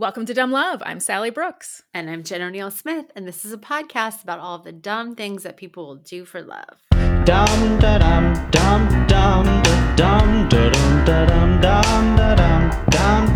Welcome 0.00 0.24
to 0.24 0.32
Dumb 0.32 0.50
Love. 0.50 0.82
I'm 0.86 0.98
Sally 0.98 1.28
Brooks. 1.28 1.82
And 1.92 2.08
I'm 2.08 2.24
Jen 2.24 2.40
O'Neill 2.40 2.70
Smith, 2.70 3.12
and 3.14 3.28
this 3.28 3.44
is 3.44 3.52
a 3.52 3.58
podcast 3.58 4.22
about 4.22 4.38
all 4.38 4.54
of 4.54 4.64
the 4.64 4.72
dumb 4.72 5.14
things 5.14 5.42
that 5.42 5.58
people 5.58 5.86
will 5.86 5.96
do 5.96 6.24
for 6.24 6.40
love. 6.40 6.78
Dum 7.26 7.78
da 7.78 7.98
dum 7.98 8.32
dum 8.50 8.88
dum 9.06 9.62
da 9.68 9.84
dum 9.96 10.48
da 10.48 10.70
dum 10.70 11.04
da 11.04 11.26
dum 11.26 11.60
dum 11.60 12.16
da 12.16 12.34
dum 12.34 12.70
dum 12.96 13.26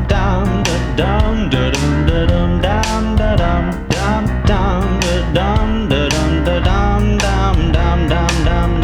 dum 0.96 1.50
da 1.50 1.70
dum 1.70 2.62
da 2.62 2.76
dum 2.80 3.16
da 3.18 3.36
dum 3.36 3.68
dum 4.00 4.24
da 4.40 5.20
dum 5.34 5.88
dum 5.88 5.88
dum 5.88 5.88
da 5.90 6.08
dum 6.08 6.44
da 6.44 6.60
dum 6.60 7.20
da 7.20 7.28
dum 7.28 7.68
dum 7.74 8.08
dum 8.08 8.38
dum 8.40 8.80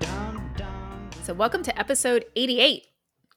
dum 0.00 0.48
dum 0.58 1.22
So 1.22 1.34
welcome 1.34 1.62
to 1.62 1.78
episode 1.78 2.24
88 2.34 2.91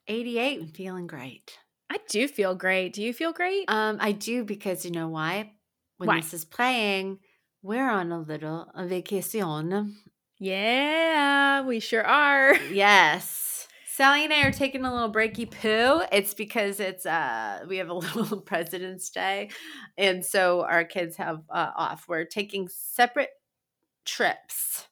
88 0.08 0.60
and 0.60 0.76
feeling 0.76 1.08
great. 1.08 1.58
I 1.90 1.98
do 2.10 2.28
feel 2.28 2.56
great. 2.56 2.94
Do 2.94 3.04
you 3.04 3.14
feel 3.14 3.34
great? 3.34 3.66
Um, 3.68 3.98
I 4.00 4.12
do 4.12 4.44
because 4.44 4.86
you 4.86 4.92
know 4.92 5.08
why? 5.08 5.52
When 5.98 6.08
why? 6.08 6.18
this 6.18 6.34
is 6.34 6.46
playing, 6.46 7.20
we're 7.62 7.90
on 7.90 8.12
a 8.12 8.20
little 8.20 8.68
a 8.76 8.86
vacation. 8.86 9.96
Yeah, 10.40 11.62
we 11.62 11.80
sure 11.80 12.06
are. 12.06 12.56
Yes. 12.72 13.68
Sally 13.88 14.26
and 14.26 14.34
I 14.34 14.44
are 14.44 14.52
taking 14.52 14.84
a 14.84 14.94
little 14.94 15.10
breaky 15.10 15.50
poo. 15.50 16.06
It's 16.12 16.34
because 16.34 16.82
it's 16.82 17.06
uh 17.06 17.64
we 17.70 17.78
have 17.78 17.88
a 17.88 17.94
little 17.94 18.42
President's 18.42 19.10
Day, 19.10 19.52
and 19.98 20.26
so 20.26 20.64
our 20.64 20.84
kids 20.84 21.16
have 21.16 21.44
uh, 21.50 21.72
off. 21.78 22.06
We're 22.10 22.26
taking 22.26 22.68
separate 22.68 23.30
trips. 24.04 24.88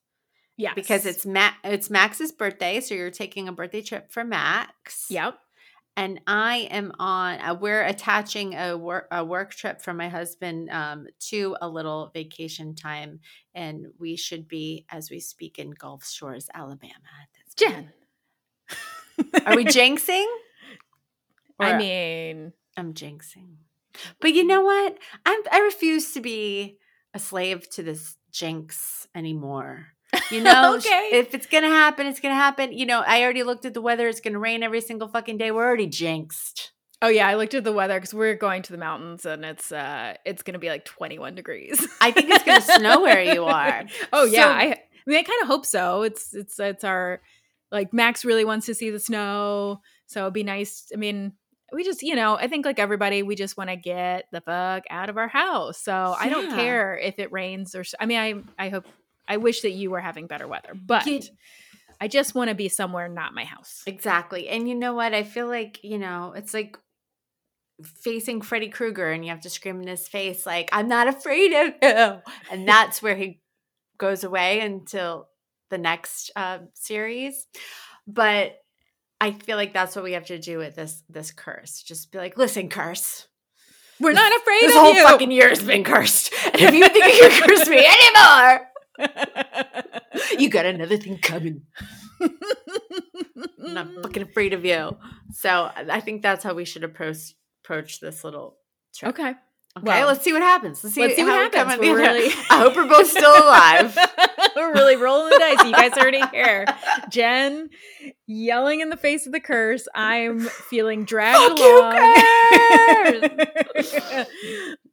Yeah, 0.58 0.74
because 0.74 1.06
it's 1.06 1.26
Ma- 1.26 1.54
it's 1.64 1.90
Max's 1.90 2.32
birthday, 2.32 2.80
so 2.80 2.96
you're 2.96 3.10
taking 3.10 3.48
a 3.48 3.52
birthday 3.52 3.82
trip 3.82 4.12
for 4.12 4.24
Max. 4.24 5.08
Yep. 5.10 5.38
And 5.96 6.22
I 6.26 6.68
am 6.72 6.92
on. 6.98 7.40
Uh, 7.40 7.56
we're 7.60 7.84
attaching 7.84 8.56
a 8.56 8.76
work 8.76 9.08
a 9.12 9.24
work 9.24 9.54
trip 9.54 9.82
for 9.82 9.94
my 9.94 10.10
husband 10.10 10.70
um, 10.72 11.08
to 11.30 11.56
a 11.62 11.68
little 11.68 12.12
vacation 12.14 12.76
time, 12.76 13.20
and 13.54 13.88
we 14.00 14.16
should 14.16 14.48
be 14.48 14.86
as 14.90 15.10
we 15.12 15.20
speak 15.20 15.60
in 15.60 15.72
Gulf 15.72 16.06
Shores, 16.08 16.50
Alabama. 16.54 16.94
That's 17.38 17.54
Jen. 17.56 17.92
Are 19.46 19.56
we 19.56 19.66
jinxing? 19.66 20.26
I 21.60 21.78
mean, 21.78 22.54
I'm 22.78 22.94
jinxing. 22.94 23.56
But 24.20 24.34
you 24.34 24.46
know 24.46 24.62
what? 24.62 24.98
I'm, 25.26 25.40
I 25.52 25.60
refuse 25.60 26.14
to 26.14 26.22
be 26.22 26.78
a 27.14 27.20
slave 27.20 27.70
to 27.72 27.84
this 27.84 28.18
jinx 28.32 29.08
anymore. 29.16 29.93
You 30.32 30.42
know, 30.42 30.76
okay. 30.78 31.10
if 31.14 31.34
it's 31.34 31.46
gonna 31.46 31.70
happen, 31.70 32.08
it's 32.08 32.20
gonna 32.20 32.36
happen. 32.36 32.72
You 32.74 32.86
know, 32.86 33.04
I 33.06 33.24
already 33.24 33.44
looked 33.44 33.66
at 33.66 33.74
the 33.74 33.82
weather. 33.82 34.08
It's 34.08 34.20
gonna 34.20 34.40
rain 34.40 34.64
every 34.64 34.82
single 34.82 35.08
fucking 35.08 35.38
day. 35.38 35.52
We're 35.52 35.66
already 35.66 35.88
jinxed. 35.88 36.72
Oh 37.04 37.10
yeah, 37.10 37.28
I 37.28 37.36
looked 37.36 37.54
at 37.54 37.66
the 37.66 37.74
weather 37.74 38.00
because 38.00 38.14
we're 38.14 38.36
going 38.36 38.62
to 38.62 38.72
the 38.72 38.78
mountains 38.78 39.26
and 39.26 39.44
it's 39.44 39.74
uh 39.74 40.14
it's 40.26 40.42
gonna 40.42 40.58
be 40.58 40.70
like 40.70 40.86
21 40.86 41.36
degrees. 41.36 41.86
I 42.00 42.12
think 42.12 42.30
it's 42.30 42.46
gonna 42.46 42.62
snow 42.80 43.02
where 43.02 43.22
you 43.22 43.44
are. 43.44 43.84
Oh 44.14 44.24
yeah, 44.24 44.46
so, 44.46 44.52
I, 44.52 44.62
I 44.62 44.80
mean 45.06 45.20
I 45.20 45.24
kind 45.24 45.42
of 45.42 45.48
hope 45.48 45.66
so. 45.66 46.04
It's 46.04 46.34
it's 46.34 46.58
it's 46.60 46.86
our 46.86 47.22
like 47.74 47.92
Max 47.92 48.24
really 48.24 48.46
wants 48.46 48.68
to 48.68 48.74
see 48.74 48.90
the 48.90 49.02
snow, 49.02 49.82
so 50.06 50.22
it'd 50.22 50.34
be 50.34 50.44
nice. 50.44 50.86
I 50.94 50.98
mean, 50.98 51.34
we 51.74 51.84
just 51.84 52.04
you 52.04 52.16
know 52.16 52.36
I 52.36 52.48
think 52.48 52.66
like 52.66 52.80
everybody, 52.80 53.22
we 53.22 53.36
just 53.36 53.58
want 53.58 53.70
to 53.70 53.76
get 53.76 54.26
the 54.32 54.40
fuck 54.40 54.84
out 54.90 55.10
of 55.10 55.18
our 55.18 55.28
house. 55.28 55.84
So 55.84 55.92
yeah. 55.92 56.16
I 56.18 56.30
don't 56.30 56.52
care 56.52 56.98
if 56.98 57.20
it 57.20 57.34
rains 57.34 57.76
or. 57.76 57.84
I 58.00 58.06
mean, 58.06 58.20
I 58.20 58.66
I 58.66 58.70
hope 58.70 58.86
I 59.28 59.38
wish 59.38 59.62
that 59.62 59.72
you 59.72 59.92
were 59.92 60.00
having 60.00 60.28
better 60.28 60.48
weather, 60.48 60.74
but 60.76 61.08
I 62.00 62.08
just 62.08 62.36
want 62.36 62.50
to 62.50 62.56
be 62.56 62.70
somewhere 62.70 63.08
not 63.08 63.34
my 63.34 63.46
house. 63.46 63.82
Exactly. 63.86 64.50
And 64.50 64.68
you 64.68 64.76
know 64.76 64.94
what? 64.94 65.14
I 65.14 65.24
feel 65.24 65.48
like, 65.48 65.80
you 65.84 65.98
know, 65.98 66.34
it's 66.36 66.54
like 66.54 66.78
facing 67.84 68.42
Freddy 68.42 68.70
Krueger 68.70 69.12
and 69.12 69.24
you 69.24 69.32
have 69.32 69.42
to 69.42 69.50
scream 69.50 69.82
in 69.82 69.88
his 69.88 70.08
face 70.08 70.46
like, 70.46 70.70
"I'm 70.72 70.88
not 70.88 71.08
afraid 71.08 71.54
of 71.54 71.74
you." 71.82 72.22
And 72.52 72.68
that's 72.68 73.02
where 73.02 73.16
he 73.16 73.42
goes 73.98 74.24
away 74.24 74.60
until 74.60 75.28
the 75.70 75.78
next 75.78 76.32
uh, 76.36 76.60
series. 76.74 77.48
But 78.06 78.58
I 79.22 79.32
feel 79.32 79.58
like 79.58 79.74
that's 79.74 79.96
what 79.96 80.04
we 80.04 80.14
have 80.14 80.26
to 80.26 80.38
do 80.38 80.58
with 80.58 80.76
this 80.76 81.04
this 81.10 81.32
curse. 81.32 81.82
Just 81.82 82.12
be 82.12 82.18
like, 82.18 82.38
"Listen, 82.38 82.70
curse. 82.70 83.28
We're 84.00 84.12
not 84.12 84.36
afraid 84.42 84.64
this 84.64 84.76
of 84.76 84.82
whole 84.82 84.94
you. 84.94 85.04
fucking 85.04 85.32
year 85.32 85.50
has 85.50 85.64
been 85.64 85.84
cursed. 85.84 86.34
And 86.46 86.62
if 86.62 86.74
you 86.74 86.90
think 86.90 87.06
you 87.16 87.30
can 87.30 87.48
curse 87.48 87.70
me 87.70 87.78
anymore, 87.86 88.68
you 90.38 90.50
got 90.50 90.66
another 90.66 90.98
thing 90.98 91.18
coming. 91.18 91.64
I'm 92.22 93.74
not 93.74 93.88
fucking 94.04 94.24
afraid 94.24 94.54
of 94.54 94.66
you. 94.66 94.98
So 95.32 95.72
I 95.76 96.00
think 96.00 96.22
that's 96.22 96.44
how 96.44 96.54
we 96.54 96.66
should 96.66 96.84
approach 96.84 97.34
approach 97.64 98.00
this 98.00 98.24
little 98.24 98.58
trip. 98.94 99.12
Okay. 99.12 99.34
Okay, 99.76 99.88
well, 99.88 100.06
let's 100.06 100.24
see 100.24 100.32
what 100.32 100.44
happens. 100.44 100.84
Let's 100.84 100.94
see, 100.94 101.02
let's 101.02 101.16
see 101.16 101.24
what 101.24 101.52
happens. 101.52 101.80
We're 101.80 101.98
really... 101.98 102.32
I 102.52 102.60
hope 102.60 102.76
we're 102.76 102.88
both 102.88 103.10
still 103.10 103.32
alive. 103.44 103.98
we're 104.56 104.72
really 104.72 104.96
rolling 104.96 105.32
the 105.32 105.40
dice. 105.40 105.66
You 105.66 105.72
guys 105.72 105.94
already 105.94 106.22
here. 106.32 106.68
Jen 107.10 107.70
yelling 108.28 108.82
in 108.82 108.92
the 108.92 108.98
face 108.98 109.26
of 109.26 109.34
the 109.34 109.40
curse. 109.40 109.88
I'm 109.96 110.42
feeling 110.42 111.06
dragged 111.06 111.58
Fuck 111.58 111.60
along. 111.60 111.96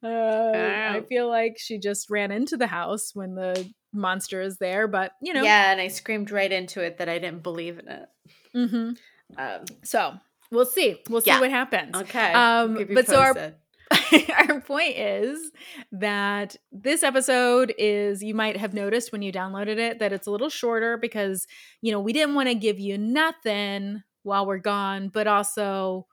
Uh, 0.02 0.52
I 0.96 1.02
feel 1.10 1.28
like 1.28 1.56
she 1.58 1.78
just 1.78 2.08
ran 2.08 2.30
into 2.30 2.56
the 2.56 2.66
house 2.66 3.10
when 3.12 3.34
the 3.34 3.70
monster 3.92 4.40
is 4.40 4.58
there, 4.58 4.88
but 4.88 5.12
you 5.22 5.32
know. 5.32 5.42
Yeah, 5.42 5.72
and 5.72 5.80
I 5.80 5.88
screamed 5.88 6.30
right 6.30 6.50
into 6.50 6.82
it 6.82 6.98
that 6.98 7.08
I 7.08 7.18
didn't 7.18 7.42
believe 7.42 7.78
in 7.78 7.88
it. 7.88 8.08
Mm-hmm. 8.54 8.90
Um, 9.38 9.64
so 9.84 10.14
we'll 10.50 10.66
see. 10.66 11.00
We'll 11.08 11.20
see 11.20 11.30
yeah. 11.30 11.40
what 11.40 11.50
happens. 11.50 11.96
Okay. 11.96 12.32
Um, 12.32 12.74
but 12.74 13.06
posted. 13.06 13.08
so 13.08 13.20
our 13.20 13.52
our 14.38 14.60
point 14.60 14.96
is 14.96 15.50
that 15.92 16.56
this 16.70 17.02
episode 17.02 17.74
is 17.76 18.22
you 18.22 18.34
might 18.34 18.56
have 18.56 18.72
noticed 18.72 19.10
when 19.10 19.22
you 19.22 19.32
downloaded 19.32 19.78
it 19.78 19.98
that 19.98 20.12
it's 20.12 20.26
a 20.26 20.30
little 20.30 20.48
shorter 20.48 20.96
because 20.96 21.46
you 21.82 21.90
know 21.90 22.00
we 22.00 22.12
didn't 22.12 22.34
want 22.34 22.48
to 22.48 22.54
give 22.54 22.78
you 22.78 22.96
nothing 22.96 24.02
while 24.22 24.46
we're 24.46 24.58
gone 24.58 25.08
but 25.08 25.26
also 25.26 26.06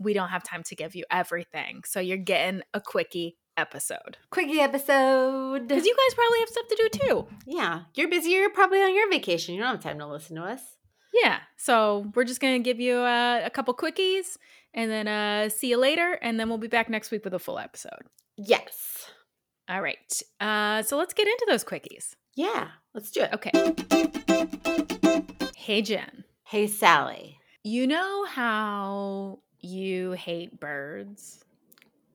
we 0.00 0.12
don't 0.12 0.30
have 0.30 0.42
time 0.42 0.64
to 0.64 0.74
give 0.74 0.96
you 0.96 1.04
everything 1.10 1.82
so 1.84 2.00
you're 2.00 2.16
getting 2.16 2.60
a 2.74 2.80
quickie 2.80 3.36
episode. 3.56 4.18
Quickie 4.30 4.60
episode. 4.60 5.68
Because 5.68 5.84
you 5.84 5.96
guys 5.96 6.14
probably 6.14 6.38
have 6.40 6.48
stuff 6.48 6.68
to 6.68 6.76
do 6.76 6.98
too. 6.98 7.26
Yeah. 7.46 7.82
You're 7.94 8.08
busy 8.08 8.30
you're 8.30 8.50
probably 8.50 8.82
on 8.82 8.94
your 8.94 9.08
vacation. 9.10 9.54
You 9.54 9.60
don't 9.60 9.70
have 9.70 9.82
time 9.82 9.98
to 9.98 10.06
listen 10.06 10.36
to 10.36 10.42
us. 10.42 10.60
Yeah. 11.12 11.38
So 11.56 12.10
we're 12.14 12.24
just 12.24 12.40
gonna 12.40 12.58
give 12.58 12.80
you 12.80 12.96
uh, 12.96 13.42
a 13.44 13.50
couple 13.50 13.74
quickies 13.74 14.36
and 14.74 14.90
then 14.90 15.08
uh 15.08 15.48
see 15.48 15.68
you 15.70 15.76
later 15.76 16.18
and 16.22 16.40
then 16.40 16.48
we'll 16.48 16.58
be 16.58 16.68
back 16.68 16.88
next 16.88 17.10
week 17.10 17.24
with 17.24 17.34
a 17.34 17.38
full 17.38 17.58
episode. 17.58 18.06
Yes. 18.36 19.10
All 19.68 19.82
right. 19.82 20.22
Uh 20.40 20.82
so 20.82 20.96
let's 20.96 21.14
get 21.14 21.26
into 21.26 21.46
those 21.48 21.64
quickies. 21.64 22.14
Yeah. 22.34 22.68
Let's 22.94 23.10
do 23.10 23.22
it. 23.22 23.32
Okay. 23.34 23.52
Hey 25.56 25.82
jen. 25.82 26.24
Hey 26.44 26.66
sally. 26.66 27.38
You 27.62 27.86
know 27.86 28.24
how 28.24 29.40
you 29.60 30.12
hate 30.12 30.58
birds? 30.58 31.44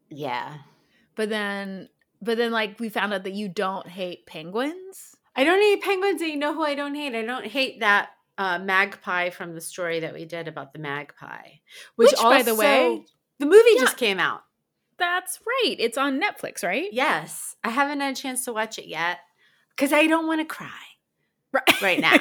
Yeah 0.10 0.58
but 1.18 1.28
then 1.28 1.90
but 2.22 2.38
then 2.38 2.52
like 2.52 2.80
we 2.80 2.88
found 2.88 3.14
out 3.14 3.24
that 3.26 3.34
you 3.34 3.50
don't 3.50 3.88
hate 3.88 4.26
penguins 4.26 5.18
i 5.36 5.44
don't 5.44 5.62
hate 5.62 5.82
penguins 5.82 6.22
and 6.22 6.32
you 6.32 6.38
know 6.38 6.54
who 6.54 6.64
i 6.64 6.74
don't 6.74 6.96
hate 6.96 7.14
i 7.14 7.22
don't 7.22 7.48
hate 7.48 7.82
that 7.82 8.12
uh, 8.38 8.60
magpie 8.60 9.30
from 9.30 9.56
the 9.56 9.62
story 9.62 10.00
that 10.02 10.14
we 10.14 10.26
did 10.26 10.48
about 10.48 10.74
the 10.74 10.80
magpie, 10.80 11.60
which, 11.96 12.12
which 12.12 12.14
also, 12.16 12.30
by 12.30 12.44
the 12.44 12.56
way, 12.56 13.06
the 13.40 13.46
movie 13.46 13.70
yeah, 13.74 13.82
just 13.82 13.98
came 13.98 14.20
out. 14.20 14.44
That's 14.98 15.40
right. 15.46 15.76
It's 15.80 15.98
on 15.98 16.22
Netflix, 16.22 16.64
right? 16.64 16.90
Yes, 16.92 17.56
I 17.64 17.70
haven't 17.70 18.00
had 18.00 18.14
a 18.14 18.16
chance 18.16 18.46
to 18.46 18.54
watch 18.54 18.78
it 18.80 18.88
yet 18.88 19.20
because 19.76 19.94
I 19.94 20.08
don't 20.08 20.28
want 20.28 20.42
to 20.42 20.46
cry 20.46 20.70
right, 21.52 21.82
right 21.82 22.00
now. 22.00 22.18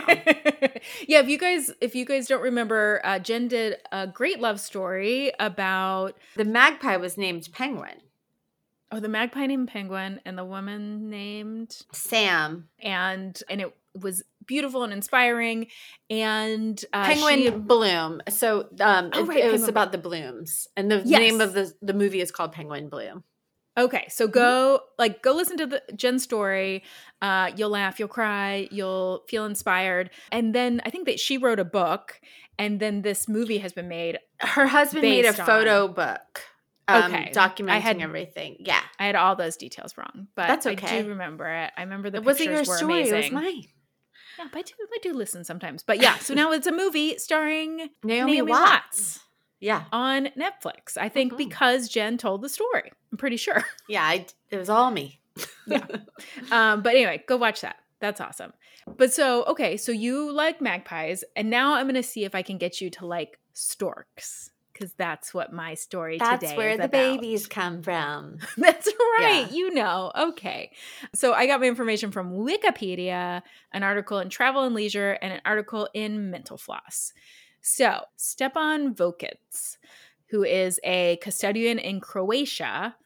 yeah, 1.07 1.21
if 1.21 1.29
you 1.29 1.39
guys 1.39 1.71
if 1.81 1.95
you 1.95 2.05
guys 2.05 2.29
don't 2.29 2.43
remember, 2.43 3.01
uh, 3.05 3.19
Jen 3.19 3.49
did 3.49 3.77
a 3.93 4.07
great 4.07 4.41
love 4.41 4.61
story 4.61 5.33
about 5.39 6.17
the 6.37 6.45
magpie 6.45 6.97
was 6.97 7.17
named 7.19 7.49
Penguin. 7.53 8.01
Oh, 8.93 9.01
the 9.01 9.09
magpie 9.09 9.47
named 9.47 9.69
Penguin 9.69 10.21
and 10.25 10.39
the 10.39 10.45
woman 10.45 11.11
named 11.11 11.77
Sam, 11.93 12.69
and 12.79 13.41
and 13.51 13.61
it 13.61 13.77
was 14.01 14.23
beautiful 14.47 14.85
and 14.85 14.93
inspiring. 14.93 15.67
And 16.09 16.83
uh, 16.93 17.05
Penguin 17.05 17.39
she, 17.39 17.51
Bloom. 17.51 18.23
So 18.29 18.69
um, 18.81 19.11
oh, 19.13 19.27
right, 19.27 19.39
it, 19.39 19.47
it 19.47 19.53
was 19.53 19.67
about 19.69 19.93
the 19.93 19.99
blooms, 19.99 20.69
and 20.77 20.91
the 20.91 21.03
yes. 21.05 21.19
name 21.19 21.41
of 21.41 21.53
the 21.53 21.73
the 21.83 21.95
movie 21.95 22.21
is 22.21 22.31
called 22.31 22.53
Penguin 22.53 22.89
Bloom. 22.89 23.25
Okay, 23.79 24.07
so 24.09 24.27
go 24.27 24.81
like 24.99 25.23
go 25.23 25.33
listen 25.33 25.57
to 25.59 25.67
the 25.67 25.83
Jen 25.95 26.19
story. 26.19 26.83
Uh, 27.21 27.51
you'll 27.57 27.71
laugh, 27.71 27.99
you'll 27.99 28.09
cry, 28.09 28.69
you'll 28.71 29.25
feel 29.29 29.45
inspired, 29.45 30.11
and 30.31 30.55
then 30.55 30.81
I 30.87 30.91
think 30.91 31.07
that 31.07 31.21
she 31.21 31.39
wrote 31.39 31.59
a 31.59 31.65
book, 31.65 32.21
and 32.59 32.81
then 32.81 33.03
this 33.03 33.29
movie 33.29 33.59
has 33.59 33.73
been 33.73 33.89
made. 33.89 34.19
Her 34.41 34.67
husband 34.67 35.03
made 35.03 35.25
a 35.25 35.33
photo 35.33 35.87
on. 35.87 35.95
book. 35.95 36.43
Um, 36.89 37.13
okay, 37.13 37.33
documenting 37.35 37.71
I 37.71 37.79
had, 37.79 38.01
everything. 38.01 38.57
Yeah, 38.61 38.81
I 38.99 39.07
had 39.07 39.17
all 39.17 39.35
those 39.37 39.57
details 39.57 39.97
wrong, 39.99 40.29
but 40.37 40.47
that's 40.47 40.67
okay. 40.67 40.99
I 40.99 41.03
do 41.03 41.09
remember 41.09 41.47
it. 41.49 41.73
I 41.77 41.83
remember 41.83 42.11
the 42.11 42.19
it 42.19 42.25
wasn't 42.25 42.51
your 42.51 42.65
story. 42.65 42.83
amazing. 43.01 43.15
It 43.19 43.23
was 43.23 43.33
mine. 43.33 43.63
Yeah, 44.39 44.45
but 44.53 44.59
I 44.59 44.63
do, 44.63 44.73
I 44.95 44.99
do 45.03 45.13
listen 45.15 45.45
sometimes. 45.45 45.83
But 45.83 46.01
yeah, 46.01 46.17
so 46.19 46.35
now 46.35 46.53
it's 46.53 46.67
a 46.67 46.73
movie 46.73 47.19
starring 47.19 47.89
Naomi, 48.05 48.35
Naomi 48.35 48.43
Watts. 48.43 48.61
Watts. 48.71 49.21
Yeah. 49.59 49.85
on 49.91 50.27
Netflix. 50.39 50.97
I 50.99 51.09
think 51.09 51.33
Mhm. 51.33 51.39
because 51.39 51.89
Jen 51.89 52.19
told 52.19 52.43
the 52.43 52.49
story. 52.49 52.93
I'm 53.11 53.19
pretty 53.19 53.39
sure. 53.39 53.65
Yeah, 53.89 54.05
I, 54.05 54.27
it 54.51 54.57
was 54.59 54.69
all 54.69 54.91
me. 54.91 55.21
Yeah. 55.67 55.87
Um, 56.53 56.83
but 56.83 56.95
anyway, 56.95 57.25
go 57.27 57.37
watch 57.37 57.63
that. 57.63 57.77
That's 58.01 58.21
awesome. 58.21 58.53
But 58.99 59.13
so, 59.13 59.45
okay, 59.45 59.77
so 59.79 59.91
you 59.91 60.31
like 60.31 60.61
magpies, 60.61 61.25
and 61.35 61.49
now 61.51 61.75
I'm 61.75 61.87
going 61.87 61.95
to 61.95 62.03
see 62.03 62.25
if 62.25 62.35
I 62.35 62.43
can 62.43 62.59
get 62.59 62.81
you 62.81 62.91
to 62.91 63.07
like 63.07 63.39
storks 63.55 64.51
because 64.77 64.93
that's 64.95 65.33
what 65.33 65.53
my 65.53 65.75
story 65.75 66.19
today 66.19 66.25
is. 66.25 66.31
That's 66.31 66.43
today 66.51 66.57
where 66.57 66.77
the 66.77 66.85
about. 66.85 66.93
babies 66.93 67.47
come 67.47 67.83
from. 67.83 68.39
That's 68.57 68.87
right. 69.19 69.47
Yeah. 69.49 69.57
You 69.57 69.75
know. 69.75 70.13
Okay. 70.15 70.73
So 71.15 71.33
I 71.33 71.47
got 71.47 71.61
my 71.61 71.67
information 71.67 72.11
from 72.11 72.33
Wikipedia, 72.33 73.43
an 73.73 73.83
article 73.83 74.19
in 74.19 74.29
Travel 74.29 74.65
and 74.65 74.75
Leisure, 74.75 75.13
and 75.13 75.33
an 75.33 75.41
article 75.45 75.89
in 75.95 76.31
Mental 76.31 76.59
Floss. 76.59 77.13
So 77.63 78.01
Stepan 78.17 78.95
Vokic, 78.95 79.79
who 80.29 80.45
is 80.45 80.79
a 80.85 81.19
custodian 81.23 81.79
in 81.79 82.01
Croatia, 82.01 82.97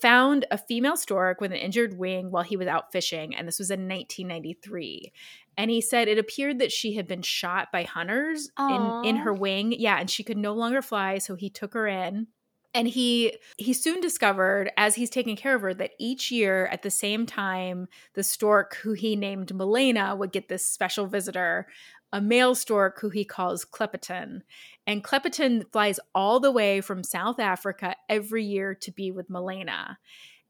found 0.00 0.46
a 0.50 0.58
female 0.58 0.96
stork 0.96 1.40
with 1.40 1.50
an 1.50 1.58
injured 1.58 1.98
wing 1.98 2.30
while 2.30 2.44
he 2.44 2.56
was 2.56 2.68
out 2.68 2.92
fishing, 2.92 3.34
and 3.34 3.48
this 3.48 3.58
was 3.58 3.70
in 3.70 3.88
1993. 3.88 5.12
And 5.60 5.70
he 5.70 5.82
said 5.82 6.08
it 6.08 6.16
appeared 6.16 6.58
that 6.60 6.72
she 6.72 6.94
had 6.94 7.06
been 7.06 7.20
shot 7.20 7.70
by 7.70 7.82
hunters 7.82 8.50
in, 8.58 9.02
in 9.04 9.16
her 9.16 9.34
wing. 9.34 9.74
Yeah, 9.76 9.98
and 10.00 10.08
she 10.08 10.24
could 10.24 10.38
no 10.38 10.54
longer 10.54 10.80
fly, 10.80 11.18
so 11.18 11.34
he 11.34 11.50
took 11.50 11.74
her 11.74 11.86
in. 11.86 12.28
And 12.72 12.88
he 12.88 13.36
he 13.58 13.74
soon 13.74 14.00
discovered 14.00 14.70
as 14.78 14.94
he's 14.94 15.10
taking 15.10 15.36
care 15.36 15.54
of 15.54 15.60
her 15.60 15.74
that 15.74 15.90
each 16.00 16.30
year 16.30 16.64
at 16.72 16.80
the 16.80 16.90
same 16.90 17.26
time 17.26 17.88
the 18.14 18.22
stork 18.22 18.76
who 18.76 18.94
he 18.94 19.16
named 19.16 19.54
Milena 19.54 20.16
would 20.16 20.32
get 20.32 20.48
this 20.48 20.64
special 20.64 21.06
visitor, 21.06 21.66
a 22.10 22.22
male 22.22 22.54
stork 22.54 22.98
who 22.98 23.10
he 23.10 23.26
calls 23.26 23.66
Klepetan. 23.66 24.40
And 24.86 25.04
Klepetan 25.04 25.70
flies 25.70 26.00
all 26.14 26.40
the 26.40 26.52
way 26.52 26.80
from 26.80 27.04
South 27.04 27.38
Africa 27.38 27.96
every 28.08 28.44
year 28.46 28.74
to 28.76 28.90
be 28.90 29.10
with 29.10 29.28
Milena. 29.28 29.98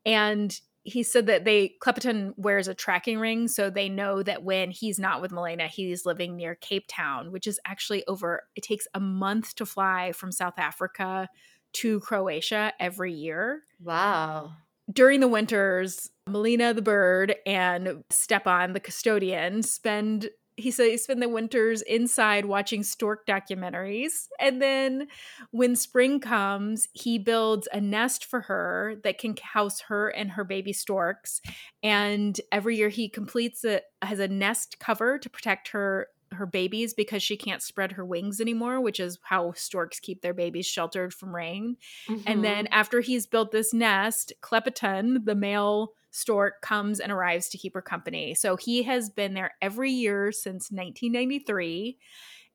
And 0.07 0.57
he 0.83 1.03
said 1.03 1.27
that 1.27 1.45
they 1.45 1.75
Klepetan 1.83 2.33
wears 2.37 2.69
a 2.69 2.75
tracking 2.75 3.19
ring 3.19 3.49
so 3.49 3.69
they 3.69 3.89
know 3.89 4.23
that 4.23 4.43
when 4.43 4.71
he's 4.71 4.99
not 4.99 5.21
with 5.21 5.33
Milena, 5.33 5.67
he's 5.67 6.07
living 6.07 6.37
near 6.37 6.55
Cape 6.55 6.87
Town, 6.89 7.33
which 7.33 7.47
is 7.47 7.61
actually 7.67 8.05
over 8.07 8.43
it 8.57 8.63
takes 8.63 8.87
a 8.95 9.01
month 9.01 9.55
to 9.57 9.67
fly 9.67 10.13
from 10.13 10.33
South 10.33 10.59
Africa 10.59 11.29
to 11.75 12.01
Croatia 12.01 12.73
every 12.81 13.13
year. 13.13 13.63
Wow. 13.83 14.53
During 14.91 15.21
the 15.21 15.29
winters, 15.29 16.11
Melina 16.27 16.75
the 16.75 16.83
bird 16.83 17.37
and 17.47 18.03
Stepan 18.11 18.73
the 18.73 18.81
custodian 18.81 19.63
spend 19.63 20.31
he 20.61 20.71
said 20.71 20.89
he 20.91 20.97
spend 20.97 21.23
the 21.23 21.29
winters 21.29 21.83
inside 21.83 22.45
watching 22.45 22.83
stork 22.83 23.27
documentaries. 23.27 24.29
And 24.39 24.61
then 24.61 25.09
when 25.51 25.77
spring 25.77 26.21
comes, 26.21 26.89
he 26.93 27.19
builds 27.19 27.69
a 27.73 27.81
nest 27.81 28.25
for 28.25 28.43
her 28.43 28.97
that 29.05 29.19
can 29.19 29.35
house 29.43 29.81
her 29.83 30.09
and 30.09 30.31
her 30.33 30.45
baby 30.45 30.73
storks. 30.73 31.41
And 31.83 32.41
every 32.53 32.77
year 32.77 32.89
he 32.89 33.09
completes 33.09 33.65
it 33.65 33.85
has 34.03 34.19
a 34.19 34.29
nest 34.29 34.79
cover 34.79 35.19
to 35.19 35.31
protect 35.31 35.69
her 35.69 36.09
her 36.33 36.47
babies 36.47 36.95
because 36.95 37.23
she 37.23 37.37
can't 37.37 37.63
spread 37.63 37.93
her 37.93 38.05
wings 38.05 38.41
anymore, 38.41 38.81
which 38.81 39.01
is 39.01 39.19
how 39.23 39.53
storks 39.53 39.99
keep 39.99 40.23
their 40.23 40.35
babies 40.35 40.67
sheltered 40.67 41.13
from 41.13 41.35
rain. 41.35 41.77
Mhm. 42.09 42.23
And 42.25 42.45
then 42.45 42.67
after 42.69 43.01
he's 43.01 43.27
built 43.27 43.51
this 43.51 43.75
nest, 43.75 44.33
Klepetan, 44.41 45.25
the 45.25 45.35
male 45.35 45.93
stork, 46.11 46.61
comes 46.61 47.01
and 47.01 47.13
arrives 47.13 47.49
to 47.51 47.59
keep 47.59 47.75
her 47.75 47.83
company. 47.83 48.35
So 48.35 48.57
he 48.57 48.83
has 48.85 49.11
been 49.11 49.35
there 49.35 49.55
every 49.61 49.91
year 49.91 50.33
since 50.33 50.71
1993. 50.71 51.99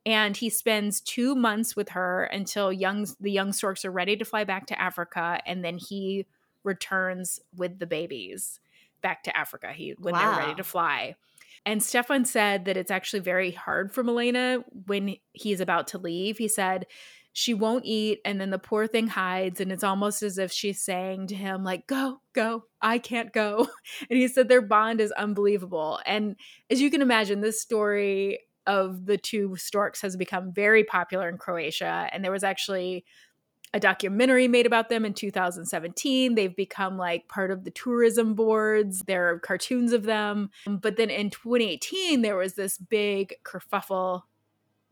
And 0.07 0.37
he 0.37 0.51
spends 0.51 1.01
two 1.01 1.33
months 1.33 1.75
with 1.75 1.89
her 1.89 2.25
until 2.25 2.71
young 2.71 3.07
the 3.19 3.31
young 3.31 3.53
storks 3.53 3.83
are 3.85 3.91
ready 3.91 4.15
to 4.17 4.25
fly 4.25 4.43
back 4.43 4.67
to 4.67 4.79
Africa, 4.79 5.39
and 5.47 5.65
then 5.65 5.79
he 5.79 6.27
returns 6.63 7.39
with 7.55 7.79
the 7.79 7.87
babies 7.87 8.59
back 9.01 9.23
to 9.23 9.35
Africa. 9.35 9.73
He 9.73 9.95
when 9.97 10.13
they're 10.13 10.29
ready 10.29 10.53
to 10.55 10.63
fly. 10.63 11.15
And 11.65 11.81
Stefan 11.81 12.25
said 12.25 12.65
that 12.65 12.77
it's 12.77 12.91
actually 12.91 13.21
very 13.21 13.49
hard 13.49 13.91
for 13.91 14.03
Milena 14.03 14.63
when 14.85 15.15
he's 15.33 15.59
about 15.59 15.87
to 15.87 15.97
leave. 15.97 16.37
He 16.37 16.47
said 16.47 16.85
she 17.37 17.53
won't 17.53 17.83
eat, 17.83 18.21
and 18.23 18.39
then 18.39 18.49
the 18.49 18.57
poor 18.57 18.87
thing 18.87 19.07
hides, 19.07 19.59
and 19.59 19.69
it's 19.69 19.83
almost 19.83 20.23
as 20.23 20.37
if 20.37 20.53
she's 20.53 20.81
saying 20.81 21.27
to 21.27 21.35
him, 21.35 21.65
like, 21.65 21.85
go, 21.85 22.21
go, 22.31 22.63
I 22.81 22.97
can't 22.97 23.33
go. 23.33 23.67
And 24.09 24.17
he 24.17 24.29
said 24.29 24.47
their 24.47 24.61
bond 24.61 25.01
is 25.01 25.11
unbelievable. 25.11 25.99
And 26.05 26.37
as 26.69 26.79
you 26.79 26.89
can 26.89 27.01
imagine, 27.01 27.41
this 27.41 27.61
story 27.61 28.39
of 28.65 29.05
the 29.05 29.17
two 29.17 29.57
storks 29.57 30.01
has 30.01 30.15
become 30.15 30.53
very 30.53 30.85
popular 30.85 31.27
in 31.27 31.37
Croatia. 31.37 32.07
And 32.13 32.23
there 32.23 32.31
was 32.31 32.45
actually 32.45 33.03
a 33.73 33.81
documentary 33.81 34.47
made 34.47 34.65
about 34.65 34.87
them 34.87 35.03
in 35.03 35.13
2017. 35.13 36.35
They've 36.35 36.55
become 36.55 36.97
like 36.97 37.27
part 37.27 37.51
of 37.51 37.65
the 37.65 37.71
tourism 37.71 38.33
boards. 38.33 39.03
There 39.07 39.29
are 39.29 39.39
cartoons 39.39 39.91
of 39.91 40.03
them. 40.03 40.51
But 40.65 40.95
then 40.95 41.09
in 41.09 41.31
2018, 41.31 42.21
there 42.21 42.37
was 42.37 42.53
this 42.53 42.77
big 42.77 43.35
kerfuffle 43.43 44.21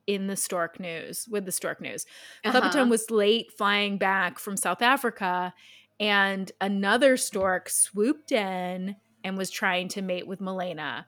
in 0.08 0.28
the 0.28 0.36
stork 0.36 0.80
news 0.80 1.28
with 1.30 1.46
the 1.46 1.52
stork 1.52 1.82
news. 1.82 2.06
Uh-huh. 2.44 2.86
Was 2.86 3.10
late 3.10 3.52
flying 3.58 3.98
back 3.98 4.40
from 4.40 4.58
South 4.58 4.82
Africa, 4.82 5.54
and 6.00 6.52
another 6.60 7.18
stork 7.18 7.70
swooped 7.70 8.32
in 8.32 8.96
and 9.24 9.38
was 9.38 9.50
trying 9.50 9.88
to 9.90 10.02
mate 10.02 10.28
with 10.28 10.42
Milena. 10.42 11.06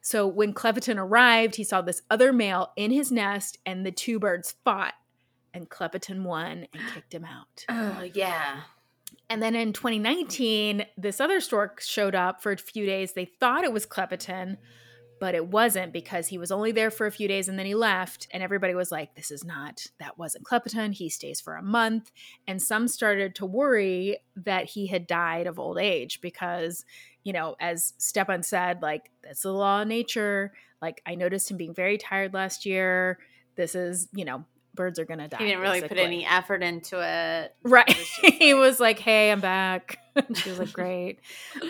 So 0.00 0.26
when 0.26 0.54
Klepetan 0.54 0.96
arrived, 0.96 1.56
he 1.56 1.64
saw 1.64 1.82
this 1.82 2.02
other 2.10 2.32
male 2.32 2.72
in 2.76 2.90
his 2.90 3.10
nest, 3.10 3.58
and 3.66 3.84
the 3.84 3.90
two 3.90 4.18
birds 4.18 4.54
fought, 4.64 4.94
and 5.52 5.68
Klepetan 5.68 6.22
won 6.22 6.66
and 6.72 6.82
kicked 6.94 7.12
him 7.12 7.24
out. 7.24 7.64
Oh, 7.68 8.08
yeah. 8.14 8.62
And 9.28 9.42
then 9.42 9.54
in 9.54 9.72
2019, 9.72 10.86
this 10.96 11.20
other 11.20 11.40
stork 11.40 11.80
showed 11.80 12.14
up 12.14 12.42
for 12.42 12.52
a 12.52 12.56
few 12.56 12.86
days. 12.86 13.12
They 13.12 13.26
thought 13.26 13.64
it 13.64 13.72
was 13.72 13.86
Klepetan, 13.86 14.56
but 15.20 15.34
it 15.34 15.46
wasn't 15.46 15.92
because 15.92 16.28
he 16.28 16.38
was 16.38 16.52
only 16.52 16.72
there 16.72 16.90
for 16.90 17.06
a 17.06 17.12
few 17.12 17.28
days 17.28 17.48
and 17.48 17.58
then 17.58 17.66
he 17.66 17.74
left. 17.74 18.28
And 18.30 18.42
everybody 18.42 18.74
was 18.74 18.92
like, 18.92 19.14
this 19.14 19.30
is 19.30 19.44
not, 19.44 19.86
that 19.98 20.18
wasn't 20.18 20.44
Klepetan. 20.44 20.94
He 20.94 21.08
stays 21.08 21.40
for 21.40 21.56
a 21.56 21.62
month. 21.62 22.10
And 22.46 22.62
some 22.62 22.88
started 22.88 23.34
to 23.36 23.46
worry 23.46 24.18
that 24.36 24.70
he 24.70 24.86
had 24.86 25.06
died 25.06 25.46
of 25.46 25.58
old 25.58 25.78
age 25.78 26.20
because, 26.20 26.84
you 27.24 27.32
know, 27.32 27.56
as 27.60 27.94
Stepan 27.98 28.42
said, 28.42 28.82
like, 28.82 29.10
that's 29.22 29.42
the 29.42 29.52
law 29.52 29.82
of 29.82 29.88
nature. 29.88 30.52
Like, 30.80 31.02
I 31.04 31.14
noticed 31.14 31.50
him 31.50 31.56
being 31.56 31.74
very 31.74 31.98
tired 31.98 32.34
last 32.34 32.64
year. 32.64 33.18
This 33.56 33.74
is, 33.74 34.08
you 34.12 34.24
know, 34.24 34.44
birds 34.78 34.98
are 34.98 35.04
going 35.04 35.18
to 35.18 35.28
die. 35.28 35.36
He 35.38 35.44
didn't 35.44 35.60
really 35.60 35.82
put 35.82 35.98
any 35.98 36.24
effort 36.24 36.62
into 36.62 36.96
it. 37.02 37.54
Right. 37.62 37.86
It 37.88 37.96
was 37.98 38.08
just 38.08 38.20
he 38.36 38.54
like- 38.54 38.60
was 38.62 38.80
like, 38.80 38.98
hey, 38.98 39.30
I'm 39.30 39.40
back. 39.40 39.98
she 40.34 40.48
was 40.48 40.58
like, 40.58 40.72
great. 40.72 41.18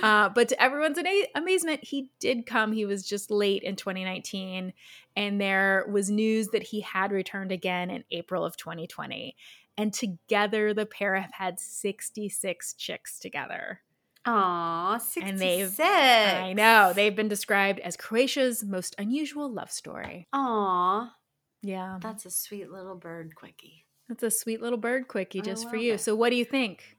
Uh, 0.03 0.29
but 0.29 0.49
to 0.51 0.63
everyone's 0.63 0.99
amazement, 1.35 1.83
he 1.83 2.11
did 2.21 2.47
come. 2.47 2.71
He 2.73 2.87
was 2.87 3.03
just 3.07 3.31
late 3.31 3.63
in 3.65 3.75
2019. 3.75 4.73
And 5.17 5.41
there 5.41 5.85
was 5.91 6.11
news 6.11 6.49
that 6.49 6.63
he 6.63 6.81
had 6.83 7.11
returned 7.11 7.51
again 7.51 7.91
in 7.91 8.05
April 8.13 8.45
of 8.45 8.57
2020. 8.57 9.35
And 9.77 9.93
together, 9.93 10.73
the 10.75 10.87
pair 10.87 11.17
have 11.17 11.33
had 11.33 11.59
66 11.59 12.75
chicks 12.75 13.19
together. 13.19 13.81
Aw, 14.27 14.99
66. 14.99 15.31
And 15.31 15.39
they've- 15.41 15.81
I 15.81 16.53
know. 16.53 16.93
They've 16.95 17.15
been 17.17 17.29
described 17.29 17.81
as 17.81 17.97
Croatia's 17.97 18.63
most 18.65 18.95
unusual 18.99 19.51
love 19.51 19.71
story. 19.71 20.27
Aw, 20.33 21.15
Yeah. 21.63 21.99
that's 22.01 22.25
a 22.25 22.31
sweet 22.31 22.71
little 22.71 22.95
bird 22.95 23.35
quickie. 23.35 23.85
That's 24.09 24.23
a 24.23 24.31
sweet 24.31 24.63
little 24.63 24.79
bird 24.79 25.09
quickie 25.09 25.41
just 25.43 25.69
for 25.69 25.77
you. 25.77 25.95
it. 25.95 26.01
So, 26.01 26.15
what 26.15 26.31
do 26.31 26.37
you 26.37 26.45
think? 26.45 26.97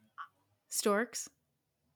Storks? 0.70 1.28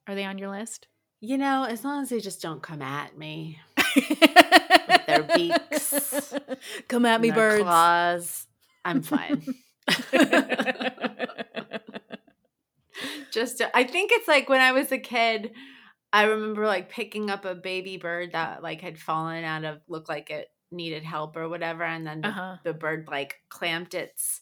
Are 0.07 0.15
they 0.15 0.23
on 0.25 0.37
your 0.37 0.49
list? 0.49 0.87
You 1.21 1.37
know, 1.37 1.63
as 1.65 1.83
long 1.83 2.01
as 2.03 2.09
they 2.09 2.19
just 2.19 2.41
don't 2.41 2.61
come 2.63 2.81
at 2.81 3.17
me. 3.17 3.59
With 3.95 5.05
their 5.07 5.23
beaks 5.23 6.33
Come 6.87 7.05
at 7.05 7.21
me, 7.21 7.31
birds. 7.31 7.61
Claws, 7.63 8.47
I'm 8.83 9.01
fine. 9.03 9.43
just 13.31 13.57
to- 13.59 13.75
I 13.75 13.83
think 13.83 14.11
it's 14.13 14.27
like 14.27 14.49
when 14.49 14.61
I 14.61 14.71
was 14.71 14.91
a 14.91 14.97
kid, 14.97 15.51
I 16.11 16.23
remember 16.23 16.65
like 16.65 16.89
picking 16.89 17.29
up 17.29 17.45
a 17.45 17.55
baby 17.55 17.97
bird 17.97 18.33
that 18.33 18.61
like 18.63 18.81
had 18.81 18.97
fallen 18.99 19.43
out 19.43 19.63
of 19.63 19.79
looked 19.87 20.09
like 20.09 20.29
it 20.29 20.47
needed 20.73 21.03
help 21.03 21.35
or 21.37 21.47
whatever, 21.47 21.83
and 21.83 22.05
then 22.05 22.21
the, 22.21 22.27
uh-huh. 22.29 22.57
the 22.63 22.73
bird 22.73 23.07
like 23.09 23.39
clamped 23.49 23.93
its 23.93 24.41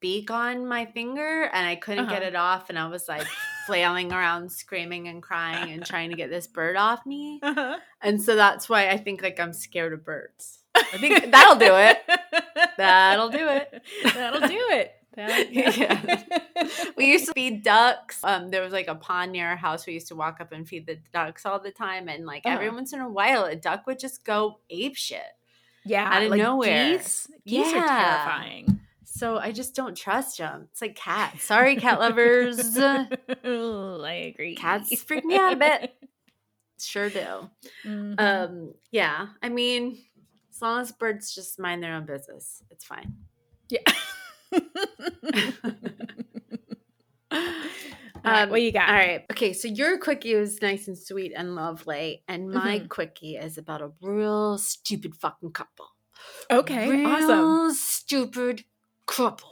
beak 0.00 0.30
on 0.32 0.66
my 0.66 0.84
finger 0.86 1.44
and 1.52 1.64
I 1.64 1.76
couldn't 1.76 2.08
get 2.08 2.22
Uh-huh. 2.22 2.28
it 2.28 2.34
off 2.34 2.70
and 2.70 2.76
I 2.78 2.88
was 2.88 3.08
like 3.08 3.24
flailing 3.66 4.12
around 4.12 4.50
screaming 4.50 5.06
and 5.06 5.22
crying 5.22 5.70
and 5.72 5.86
trying 5.86 6.10
to 6.10 6.16
get 6.16 6.28
this 6.28 6.48
bird 6.48 6.74
off 6.76 7.06
me. 7.06 7.38
Uh-huh. 7.40 7.76
And 8.00 8.20
so 8.20 8.34
that's 8.34 8.68
why 8.68 8.88
I 8.88 8.96
think 8.96 9.22
like 9.22 9.38
I'm 9.38 9.52
scared 9.52 9.92
of 9.92 10.04
birds. 10.04 10.58
I 10.74 10.98
think 10.98 11.30
that'll 11.30 11.54
do 11.54 11.76
it. 11.76 11.98
That'll 12.76 13.28
do 13.28 13.46
it. 13.48 13.82
That'll 14.12 14.48
do 14.48 14.58
it. 14.70 14.92
That- 15.14 15.52
Yeah. 15.52 16.22
We 16.96 17.12
used 17.12 17.26
to 17.26 17.32
feed 17.32 17.62
ducks. 17.62 18.18
Um, 18.24 18.50
there 18.50 18.62
was 18.62 18.72
like 18.72 18.88
a 18.88 18.94
pond 18.96 19.30
near 19.32 19.46
our 19.50 19.56
house. 19.56 19.86
We 19.86 19.92
used 19.94 20.08
to 20.08 20.16
walk 20.16 20.40
up 20.40 20.50
and 20.52 20.66
feed 20.66 20.86
the 20.86 20.98
ducks 21.12 21.44
all 21.46 21.60
the 21.60 21.70
time. 21.70 22.08
And 22.08 22.24
like 22.26 22.42
every 22.44 22.66
Uh-huh. 22.66 22.74
once 22.76 22.92
in 22.92 23.00
a 23.00 23.08
while, 23.08 23.44
a 23.44 23.54
duck 23.54 23.86
would 23.86 23.98
just 24.00 24.24
go 24.24 24.58
ape 24.70 24.96
shit. 24.96 25.20
Yeah, 25.84 26.08
Out 26.10 26.22
of 26.22 26.30
like 26.30 26.38
nowhere. 26.38 26.98
Geese, 26.98 27.28
geese 27.46 27.72
are 27.72 27.86
terrifying. 27.86 28.80
So 29.04 29.38
I 29.38 29.52
just 29.52 29.74
don't 29.74 29.96
trust 29.96 30.38
them. 30.38 30.68
It's 30.72 30.82
like 30.82 30.96
cats. 30.96 31.44
Sorry, 31.44 31.76
cat 31.76 32.00
lovers. 32.00 32.76
I 32.78 34.32
agree. 34.34 34.56
Cats 34.56 35.02
freak 35.02 35.24
me 35.24 35.36
out 35.36 35.54
a 35.54 35.56
bit. 35.56 35.94
Sure 36.80 37.08
do. 37.10 37.48
Mhm. 37.86 38.14
Um, 38.18 38.74
yeah. 38.90 39.28
I 39.40 39.50
mean, 39.50 39.98
as 40.52 40.60
long 40.60 40.80
as 40.80 40.90
birds 40.90 41.32
just 41.32 41.60
mind 41.60 41.80
their 41.80 41.94
own 41.94 42.06
business, 42.06 42.60
it's 42.72 42.84
fine. 42.84 43.14
yeah. 43.68 43.78
Right, 48.24 48.42
Um, 48.44 48.50
what 48.50 48.62
you 48.62 48.72
got? 48.72 48.88
All 48.88 48.94
right. 48.94 49.24
Okay. 49.32 49.52
So 49.52 49.68
your 49.68 49.98
quickie 49.98 50.34
was 50.34 50.60
nice 50.62 50.86
and 50.88 50.96
sweet 50.98 51.32
and 51.36 51.54
lovely. 51.54 52.22
And 52.28 52.50
my 52.50 52.80
Mhm. 52.80 52.88
quickie 52.88 53.36
is 53.36 53.58
about 53.58 53.82
a 53.82 53.92
real 54.00 54.58
stupid 54.58 55.14
fucking 55.16 55.52
couple. 55.52 55.88
Okay, 56.50 56.88
real 56.90 57.06
awesome. 57.06 57.74
stupid 57.74 58.64
couple. 59.06 59.50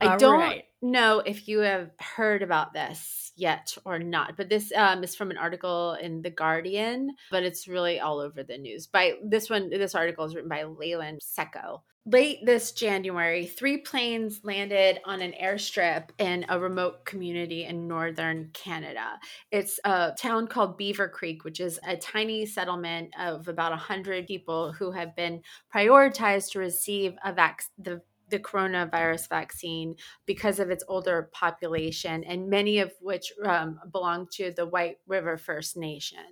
I 0.00 0.08
All 0.08 0.18
don't 0.18 0.38
right. 0.40 0.64
know 0.82 1.20
if 1.20 1.46
you 1.48 1.60
have 1.60 1.90
heard 2.00 2.42
about 2.42 2.72
this 2.72 3.32
yet 3.36 3.76
or 3.84 3.98
not, 3.98 4.36
but 4.36 4.48
this 4.48 4.72
um, 4.74 5.04
is 5.04 5.14
from 5.14 5.30
an 5.30 5.38
article 5.38 5.94
in 5.94 6.22
The 6.22 6.30
Guardian, 6.30 7.14
but 7.30 7.44
it's 7.44 7.68
really 7.68 8.00
all 8.00 8.18
over 8.18 8.42
the 8.42 8.58
news. 8.58 8.86
By 8.86 9.14
this 9.24 9.48
one, 9.48 9.70
this 9.70 9.94
article 9.94 10.24
is 10.24 10.34
written 10.34 10.48
by 10.50 10.64
Leyland 10.64 11.20
Cecco. 11.20 11.82
Late 12.06 12.46
this 12.46 12.72
January, 12.72 13.44
three 13.44 13.76
planes 13.76 14.40
landed 14.42 15.00
on 15.04 15.20
an 15.20 15.34
airstrip 15.40 16.08
in 16.18 16.46
a 16.48 16.58
remote 16.58 17.04
community 17.04 17.66
in 17.66 17.86
northern 17.86 18.48
Canada. 18.54 19.20
It's 19.50 19.78
a 19.84 20.12
town 20.18 20.46
called 20.46 20.78
Beaver 20.78 21.08
Creek, 21.08 21.44
which 21.44 21.60
is 21.60 21.78
a 21.86 21.98
tiny 21.98 22.46
settlement 22.46 23.10
of 23.20 23.48
about 23.48 23.72
100 23.72 24.26
people 24.26 24.72
who 24.72 24.92
have 24.92 25.14
been 25.14 25.42
prioritized 25.74 26.52
to 26.52 26.58
receive 26.58 27.16
a 27.22 27.34
vac- 27.34 27.64
the 27.76 28.00
the 28.30 28.38
coronavirus 28.38 29.28
vaccine 29.28 29.96
because 30.24 30.60
of 30.60 30.70
its 30.70 30.84
older 30.88 31.28
population, 31.32 32.24
and 32.24 32.48
many 32.48 32.78
of 32.78 32.92
which 33.00 33.32
um, 33.44 33.78
belong 33.92 34.28
to 34.32 34.52
the 34.52 34.66
White 34.66 34.98
River 35.06 35.36
First 35.36 35.76
Nation. 35.76 36.24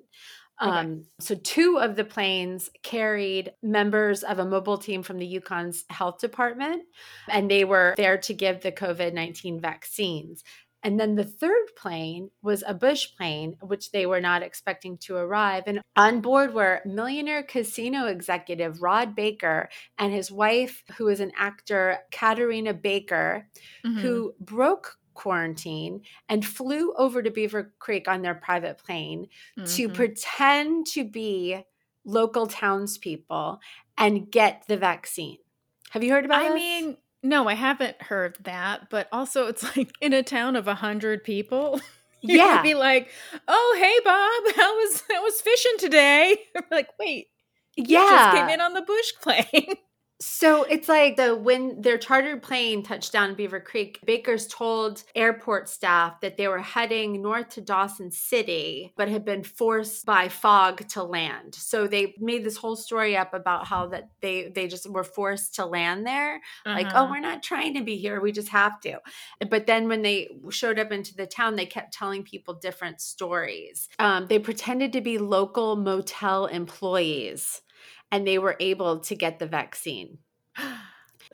Okay. 0.61 0.71
Um, 0.71 1.05
so, 1.21 1.35
two 1.37 1.79
of 1.79 1.95
the 1.97 2.05
planes 2.05 2.71
carried 2.83 3.53
members 3.63 4.23
of 4.25 4.39
a 4.39 4.45
mobile 4.45 4.79
team 4.79 5.03
from 5.03 5.19
the 5.19 5.27
Yukon's 5.27 5.85
health 5.91 6.19
department, 6.19 6.83
and 7.29 7.51
they 7.51 7.65
were 7.65 7.95
there 7.97 8.19
to 8.19 8.35
give 8.35 8.61
the 8.63 8.73
COVID 8.73 9.13
19 9.15 9.61
vaccines. 9.61 10.43
And 10.85 10.99
then 10.99 11.17
the 11.17 11.25
third 11.25 11.67
plane 11.77 12.31
was 12.41 12.63
a 12.67 12.73
Bush 12.73 13.09
plane, 13.17 13.57
which 13.61 13.91
they 13.91 14.07
were 14.07 14.21
not 14.21 14.43
expecting 14.45 14.97
to 14.99 15.17
arrive. 15.17 15.65
And 15.67 15.81
on 15.97 16.21
board 16.21 16.55
were 16.55 16.83
millionaire 16.85 17.43
casino 17.43 18.07
executive 18.07 18.81
Rod 18.81 19.17
Baker 19.17 19.69
and 19.99 20.13
his 20.13 20.31
wife, 20.31 20.85
who 20.97 21.09
is 21.09 21.19
an 21.19 21.33
actor, 21.37 21.99
Katarina 22.13 22.75
Baker, 22.75 23.49
Mhm. 23.85 24.01
who 24.01 24.35
broke 24.39 24.99
quarantine 25.19 26.01
and 26.29 26.47
flew 26.47 26.95
over 26.95 27.23
to 27.23 27.31
Beaver 27.31 27.75
Creek 27.81 28.07
on 28.09 28.23
their 28.23 28.35
private 28.37 28.79
plane 28.79 29.27
to 29.67 29.89
Mhm. 29.89 29.95
pretend 29.95 30.87
to 30.95 31.03
be 31.05 31.63
local 32.05 32.47
townspeople 32.47 33.61
and 33.99 34.31
get 34.31 34.65
the 34.69 34.77
vaccine. 34.77 35.39
Have 35.91 36.05
you 36.05 36.13
heard 36.13 36.25
about 36.25 36.43
I 36.43 36.49
this? 36.51 36.55
mean, 36.55 36.97
no, 37.23 37.49
I 37.49 37.55
haven't 37.55 38.01
heard 38.01 38.39
that, 38.45 38.89
but 38.91 39.09
also 39.11 39.49
it's 39.49 39.77
like 39.77 39.91
in 40.01 40.13
a 40.13 40.23
town 40.23 40.55
of 40.57 40.69
a 40.69 40.75
hundred 40.77 41.25
people. 41.25 41.81
You 42.21 42.37
yeah. 42.37 42.63
be 42.63 42.75
like, 42.75 43.11
"Oh, 43.47 43.77
hey, 43.79 43.97
Bob, 44.05 44.57
how 44.57 44.75
was 44.77 45.05
how 45.09 45.23
was 45.23 45.41
fishing 45.41 45.79
today?" 45.79 46.37
like, 46.73 46.89
wait, 46.99 47.29
yeah. 47.77 48.03
you 48.03 48.11
just 48.11 48.37
came 48.37 48.49
in 48.49 48.61
on 48.61 48.73
the 48.75 48.83
bush 48.83 49.13
plane. 49.23 49.75
So 50.21 50.65
it's 50.65 50.89
like 50.89 51.17
the 51.17 51.37
when 51.37 51.81
their 51.81 51.97
chartered 51.97 52.43
plane 52.43 52.83
touched 52.83 53.13
down 53.13 53.31
in 53.31 53.37
Beaver 53.37 53.61
Creek, 53.61 54.01
Baker's 54.05 54.49
told 54.49 55.05
airport 55.15 55.69
staff 55.69 56.21
that 56.23 56.37
they 56.37 56.49
were 56.49 56.59
heading 56.59 57.23
north 57.23 57.51
to 57.51 57.61
Dawson 57.61 58.11
City, 58.11 58.93
but 58.97 59.09
had 59.09 59.25
been 59.25 59.45
forced 59.45 60.05
by 60.05 60.29
fog 60.29 60.89
to 60.89 61.05
land. 61.05 61.55
So 61.55 61.87
they 61.87 62.15
made 62.19 62.43
this 62.45 62.57
whole 62.57 62.75
story 62.75 63.17
up 63.17 63.33
about 63.33 63.67
how 63.69 63.87
that 63.89 64.11
they 64.21 64.49
they 64.49 64.67
just 64.67 64.91
were 64.91 65.05
forced 65.05 65.55
to 65.57 65.67
land 65.67 66.05
there. 66.05 66.41
Like, 66.67 66.87
oh, 66.95 67.05
Uh-huh. 67.05 67.09
we're 67.11 67.21
not 67.21 67.43
trying 67.45 67.75
to 67.75 67.83
be 67.85 67.97
here, 67.97 68.21
we 68.21 68.33
just 68.33 68.49
have 68.49 68.81
to. 68.81 68.99
But 69.49 69.67
then 69.69 69.87
when 69.89 70.03
they 70.03 70.29
showed 70.51 70.81
up 70.81 70.91
into 70.91 71.15
the 71.15 71.27
town, 71.27 71.55
they 71.55 71.67
kept 71.67 71.93
telling 71.93 72.25
people 72.25 72.55
different 72.55 73.01
stories. 73.01 73.89
Um, 74.01 74.27
they 74.27 74.41
pretended 74.41 74.93
to 74.95 75.01
be 75.01 75.19
local 75.19 75.77
motel 75.77 76.47
employees 76.47 77.63
and 78.11 78.27
they 78.27 78.39
were 78.39 78.57
able 78.61 79.01
to 79.01 79.15
get 79.15 79.39
the 79.39 79.47
vaccine. 79.47 80.19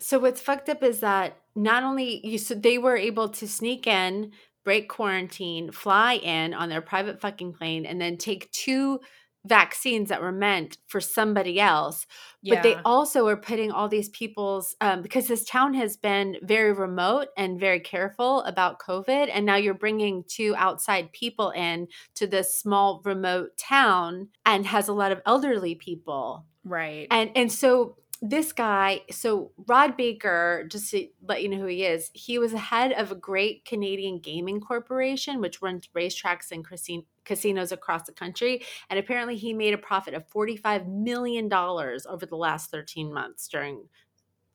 So 0.00 0.18
what's 0.18 0.40
fucked 0.40 0.68
up 0.68 0.82
is 0.82 1.00
that 1.00 1.36
not 1.54 1.84
only 1.84 2.26
you 2.26 2.36
so 2.36 2.56
they 2.56 2.78
were 2.78 2.96
able 2.96 3.28
to 3.28 3.46
sneak 3.46 3.86
in, 3.86 4.32
break 4.64 4.88
quarantine, 4.88 5.70
fly 5.70 6.14
in 6.14 6.52
on 6.52 6.68
their 6.68 6.80
private 6.80 7.20
fucking 7.20 7.52
plane, 7.52 7.86
and 7.86 8.00
then 8.00 8.16
take 8.16 8.50
two 8.50 8.98
vaccines 9.46 10.08
that 10.08 10.22
were 10.22 10.32
meant 10.32 10.78
for 10.86 11.00
somebody 11.00 11.60
else. 11.60 12.06
But 12.46 12.62
they 12.62 12.76
also 12.84 13.26
are 13.28 13.36
putting 13.36 13.70
all 13.70 13.88
these 13.88 14.08
people's 14.08 14.74
um, 14.80 15.02
because 15.02 15.28
this 15.28 15.44
town 15.44 15.74
has 15.74 15.96
been 15.96 16.36
very 16.42 16.72
remote 16.72 17.28
and 17.36 17.60
very 17.60 17.80
careful 17.80 18.42
about 18.42 18.80
COVID, 18.80 19.28
and 19.32 19.46
now 19.46 19.56
you're 19.56 19.74
bringing 19.74 20.24
two 20.26 20.54
outside 20.56 21.12
people 21.12 21.50
in 21.50 21.88
to 22.16 22.26
this 22.26 22.58
small 22.58 23.02
remote 23.04 23.56
town 23.58 24.28
and 24.44 24.66
has 24.66 24.88
a 24.88 24.94
lot 24.94 25.12
of 25.12 25.20
elderly 25.26 25.74
people 25.74 26.46
right. 26.64 27.06
and 27.10 27.30
and 27.34 27.52
so 27.52 27.96
this 28.22 28.52
guy 28.52 29.02
so 29.10 29.50
rod 29.66 29.96
baker 29.96 30.66
just 30.70 30.90
to 30.90 31.06
let 31.28 31.42
you 31.42 31.48
know 31.48 31.58
who 31.58 31.66
he 31.66 31.84
is 31.84 32.10
he 32.14 32.38
was 32.38 32.52
the 32.52 32.58
head 32.58 32.92
of 32.92 33.12
a 33.12 33.14
great 33.14 33.64
canadian 33.66 34.18
gaming 34.18 34.60
corporation 34.60 35.40
which 35.40 35.60
runs 35.60 35.88
racetracks 35.94 36.50
and 36.50 36.64
casinos 37.24 37.70
across 37.70 38.04
the 38.04 38.12
country 38.12 38.62
and 38.88 38.98
apparently 38.98 39.36
he 39.36 39.52
made 39.52 39.74
a 39.74 39.78
profit 39.78 40.14
of 40.14 40.26
45 40.28 40.86
million 40.86 41.48
dollars 41.48 42.06
over 42.06 42.24
the 42.24 42.36
last 42.36 42.70
13 42.70 43.12
months 43.12 43.46
during 43.46 43.88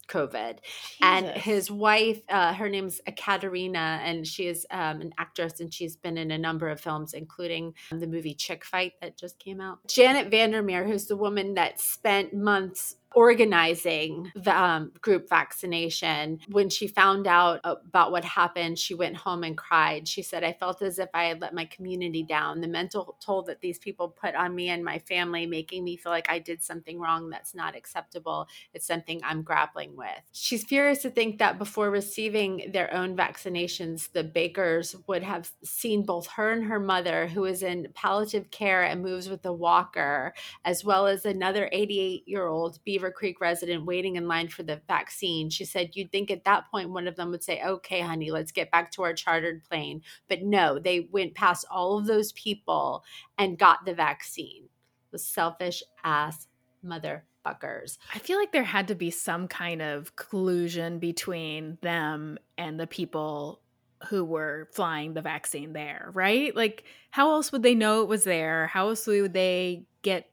covid. 0.09 0.57
And 1.01 1.27
his 1.27 1.71
wife 1.71 2.21
uh, 2.29 2.53
her 2.53 2.69
name's 2.69 2.99
katerina 3.17 3.99
and 4.03 4.27
she 4.27 4.47
is 4.47 4.65
um, 4.71 5.01
an 5.01 5.13
actress 5.17 5.59
and 5.59 5.73
she's 5.73 5.95
been 5.95 6.17
in 6.17 6.31
a 6.31 6.37
number 6.37 6.69
of 6.69 6.81
films 6.81 7.13
including 7.13 7.73
the 7.91 8.07
movie 8.07 8.33
chick 8.33 8.65
fight 8.65 8.93
that 9.01 9.17
just 9.17 9.39
came 9.39 9.61
out. 9.61 9.79
Janet 9.87 10.29
vandermeer 10.29 10.85
who's 10.85 11.05
the 11.05 11.17
woman 11.17 11.53
that 11.53 11.79
spent 11.79 12.33
months 12.33 12.95
organizing 13.15 14.31
the 14.35 14.55
um, 14.55 14.91
group 15.01 15.27
vaccination. 15.29 16.39
When 16.49 16.69
she 16.69 16.87
found 16.87 17.27
out 17.27 17.59
about 17.63 18.11
what 18.11 18.23
happened 18.23 18.77
she 18.77 18.93
went 18.93 19.15
home 19.15 19.43
and 19.43 19.57
cried. 19.57 20.07
She 20.07 20.21
said 20.21 20.43
i 20.43 20.53
felt 20.53 20.81
as 20.81 20.99
if 20.99 21.09
i 21.13 21.25
had 21.25 21.41
let 21.41 21.53
my 21.53 21.65
community 21.65 22.23
down. 22.23 22.61
The 22.61 22.67
mental 22.67 23.17
toll 23.19 23.43
that 23.43 23.61
these 23.61 23.79
people 23.79 24.09
put 24.09 24.35
on 24.35 24.55
me 24.55 24.69
and 24.69 24.83
my 24.83 24.99
family 24.99 25.45
making 25.45 25.83
me 25.83 25.97
feel 25.97 26.11
like 26.11 26.29
i 26.29 26.39
did 26.39 26.61
something 26.61 26.99
wrong 26.99 27.29
that's 27.29 27.55
not 27.55 27.75
acceptable. 27.75 28.47
It's 28.73 28.85
something 28.85 29.19
i'm 29.23 29.41
grappling 29.41 29.95
with. 29.95 30.09
She's 30.31 30.63
furious 30.63 31.01
to 31.01 31.09
think 31.09 31.39
that 31.39 31.57
before 31.57 31.89
receiving 31.89 32.69
their 32.71 32.93
own 32.93 33.15
vaccinations 33.15 34.11
the 34.11 34.23
bakers 34.23 34.95
would 35.07 35.23
have 35.23 35.49
seen 35.63 36.03
both 36.03 36.27
her 36.27 36.51
and 36.51 36.63
her 36.65 36.79
mother 36.79 37.27
who 37.27 37.45
is 37.45 37.63
in 37.63 37.87
palliative 37.93 38.51
care 38.51 38.83
and 38.83 39.01
moves 39.01 39.29
with 39.29 39.45
a 39.45 39.53
walker 39.53 40.33
as 40.65 40.83
well 40.83 41.07
as 41.07 41.25
another 41.25 41.69
88 41.71 42.27
year 42.27 42.47
old 42.47 42.83
Beaver 42.99 43.11
Creek 43.11 43.39
resident 43.39 43.85
waiting 43.85 44.17
in 44.17 44.27
line 44.27 44.49
for 44.49 44.63
the 44.63 44.81
vaccine. 44.85 45.49
She 45.49 45.63
said, 45.63 45.91
You'd 45.93 46.11
think 46.11 46.29
at 46.29 46.43
that 46.43 46.69
point 46.69 46.89
one 46.89 47.07
of 47.07 47.15
them 47.15 47.31
would 47.31 47.43
say, 47.43 47.61
Okay, 47.63 48.01
honey, 48.01 48.29
let's 48.29 48.51
get 48.51 48.71
back 48.71 48.91
to 48.91 49.03
our 49.03 49.13
chartered 49.13 49.63
plane. 49.63 50.01
But 50.27 50.41
no, 50.41 50.79
they 50.79 51.07
went 51.11 51.33
past 51.33 51.65
all 51.71 51.97
of 51.97 52.07
those 52.07 52.33
people 52.33 53.05
and 53.37 53.57
got 53.57 53.85
the 53.85 53.93
vaccine. 53.93 54.67
The 55.11 55.19
selfish 55.19 55.81
ass 56.03 56.47
motherfuckers. 56.85 57.97
I 58.13 58.19
feel 58.19 58.37
like 58.37 58.51
there 58.51 58.63
had 58.63 58.89
to 58.89 58.95
be 58.95 59.11
some 59.11 59.47
kind 59.47 59.81
of 59.81 60.17
collusion 60.17 60.99
between 60.99 61.77
them 61.81 62.37
and 62.57 62.77
the 62.77 62.87
people 62.87 63.61
who 64.09 64.25
were 64.25 64.67
flying 64.73 65.13
the 65.13 65.21
vaccine 65.21 65.71
there, 65.71 66.11
right? 66.13 66.53
Like, 66.53 66.83
how 67.11 67.31
else 67.31 67.51
would 67.53 67.63
they 67.63 67.75
know 67.75 68.01
it 68.01 68.09
was 68.09 68.25
there? 68.25 68.67
How 68.67 68.89
else 68.89 69.07
would 69.07 69.33
they 69.33 69.85
get 70.01 70.29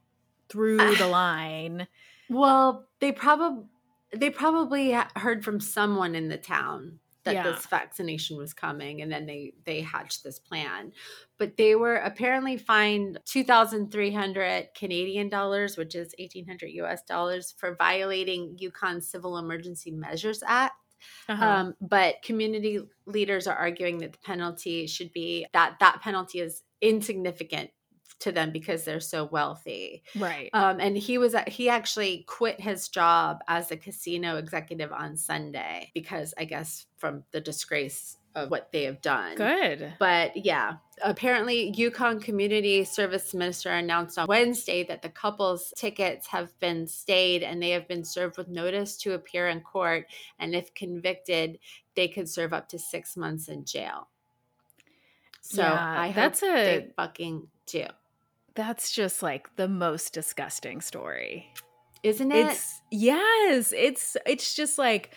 through 0.49 0.96
the 0.96 1.06
line? 1.11 1.87
Well, 2.28 2.87
they 3.00 3.12
probably 3.12 3.64
they 4.12 4.30
probably 4.30 4.92
heard 5.16 5.45
from 5.45 5.61
someone 5.61 6.14
in 6.14 6.28
the 6.28 6.38
town 6.38 7.00
that 7.25 7.35
Yeah. 7.35 7.42
this 7.42 7.66
vaccination 7.66 8.37
was 8.37 8.54
coming 8.54 9.02
and 9.02 9.11
then 9.11 9.26
they 9.26 9.52
they 9.64 9.80
hatched 9.80 10.23
this 10.23 10.38
plan 10.38 10.92
but 11.38 11.56
they 11.56 11.75
were 11.75 11.97
apparently 11.97 12.56
fined 12.56 13.18
2300 13.25 14.68
canadian 14.76 15.28
dollars 15.28 15.76
which 15.76 15.97
is 15.97 16.14
1800 16.21 16.68
us 16.71 17.02
dollars 17.02 17.52
for 17.59 17.75
violating 17.75 18.54
yukon 18.61 19.00
civil 19.00 19.38
emergency 19.38 19.90
measures 19.90 20.42
act 20.47 20.76
Uh-huh. 21.28 21.45
um, 21.45 21.75
but 21.80 22.23
community 22.23 22.78
leaders 23.06 23.47
are 23.49 23.56
arguing 23.56 23.99
that 23.99 24.12
the 24.12 24.18
penalty 24.18 24.87
should 24.87 25.12
be 25.12 25.47
that 25.52 25.76
that 25.80 26.00
penalty 26.02 26.38
is 26.40 26.62
insignificant 26.80 27.71
to 28.20 28.32
them 28.32 28.50
because 28.50 28.85
they're 28.85 29.00
so 29.00 29.25
wealthy. 29.25 30.02
Right. 30.18 30.50
Um, 30.52 30.80
and 30.80 30.96
he 30.96 31.18
was 31.18 31.35
he 31.46 31.68
actually 31.68 32.25
quit 32.26 32.61
his 32.61 32.88
job 32.88 33.40
as 33.49 33.70
a 33.70 33.76
casino 33.76 34.37
executive 34.37 34.92
on 34.92 35.16
Sunday 35.16 35.90
because 35.94 36.32
I 36.38 36.44
guess 36.44 36.87
from 36.96 37.25
the 37.32 37.40
disgrace 37.40 38.16
of 38.35 38.50
what 38.50 38.70
they 38.70 38.85
have 38.85 39.00
done. 39.00 39.35
Good. 39.35 39.94
But 39.99 40.37
yeah, 40.37 40.75
apparently 41.02 41.73
Yukon 41.75 42.20
Community 42.20 42.85
Service 42.85 43.32
Minister 43.32 43.70
announced 43.70 44.18
on 44.18 44.26
Wednesday 44.28 44.85
that 44.85 45.00
the 45.00 45.08
couple's 45.08 45.73
tickets 45.75 46.26
have 46.26 46.58
been 46.61 46.87
stayed 46.87 47.42
and 47.42 47.62
they 47.62 47.70
have 47.70 47.88
been 47.88 48.04
served 48.04 48.37
with 48.37 48.49
notice 48.49 48.96
to 48.99 49.14
appear 49.14 49.49
in 49.49 49.61
court 49.62 50.06
and 50.38 50.54
if 50.54 50.75
convicted, 50.75 51.58
they 51.94 52.08
could 52.08 52.28
serve 52.28 52.52
up 52.52 52.68
to 52.68 52.78
6 52.78 53.16
months 53.16 53.49
in 53.49 53.64
jail. 53.64 54.08
So 55.40 55.62
Yeah, 55.62 56.00
I 56.00 56.08
hope 56.08 56.14
that's 56.16 56.42
a- 56.42 56.46
they 56.46 56.92
fucking 56.94 57.49
do. 57.66 57.87
That's 58.56 58.90
just 58.90 59.22
like 59.22 59.54
the 59.56 59.68
most 59.68 60.12
disgusting 60.12 60.80
story. 60.80 61.52
Isn't 62.02 62.32
it? 62.32 62.46
It's 62.46 62.80
yes, 62.90 63.72
it's 63.76 64.16
it's 64.26 64.54
just 64.54 64.78
like 64.78 65.10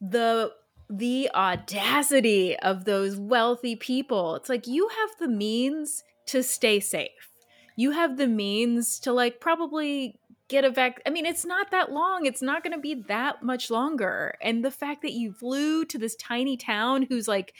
the 0.00 0.52
the 0.88 1.30
audacity 1.34 2.56
of 2.58 2.84
those 2.84 3.16
wealthy 3.16 3.76
people. 3.76 4.36
It's 4.36 4.48
like 4.48 4.66
you 4.66 4.88
have 4.88 5.10
the 5.18 5.28
means 5.28 6.04
to 6.26 6.42
stay 6.42 6.80
safe. 6.80 7.30
You 7.76 7.90
have 7.90 8.16
the 8.16 8.28
means 8.28 9.00
to 9.00 9.12
like 9.12 9.40
probably 9.40 10.20
get 10.48 10.64
a 10.64 10.70
vac. 10.70 11.00
I 11.06 11.10
mean, 11.10 11.26
it's 11.26 11.44
not 11.44 11.70
that 11.70 11.90
long. 11.90 12.26
It's 12.26 12.42
not 12.42 12.62
going 12.62 12.74
to 12.74 12.80
be 12.80 12.94
that 13.08 13.42
much 13.42 13.70
longer. 13.70 14.36
And 14.40 14.64
the 14.64 14.70
fact 14.70 15.02
that 15.02 15.12
you 15.12 15.32
flew 15.32 15.84
to 15.86 15.98
this 15.98 16.14
tiny 16.16 16.56
town 16.56 17.06
who's 17.08 17.26
like 17.26 17.54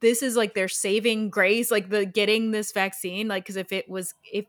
this 0.00 0.22
is 0.22 0.36
like 0.36 0.54
their 0.54 0.68
saving 0.68 1.30
grace, 1.30 1.70
like 1.70 1.90
the 1.90 2.06
getting 2.06 2.50
this 2.50 2.72
vaccine, 2.72 3.28
like 3.28 3.44
because 3.44 3.56
if 3.56 3.72
it 3.72 3.88
was 3.88 4.14
if 4.32 4.46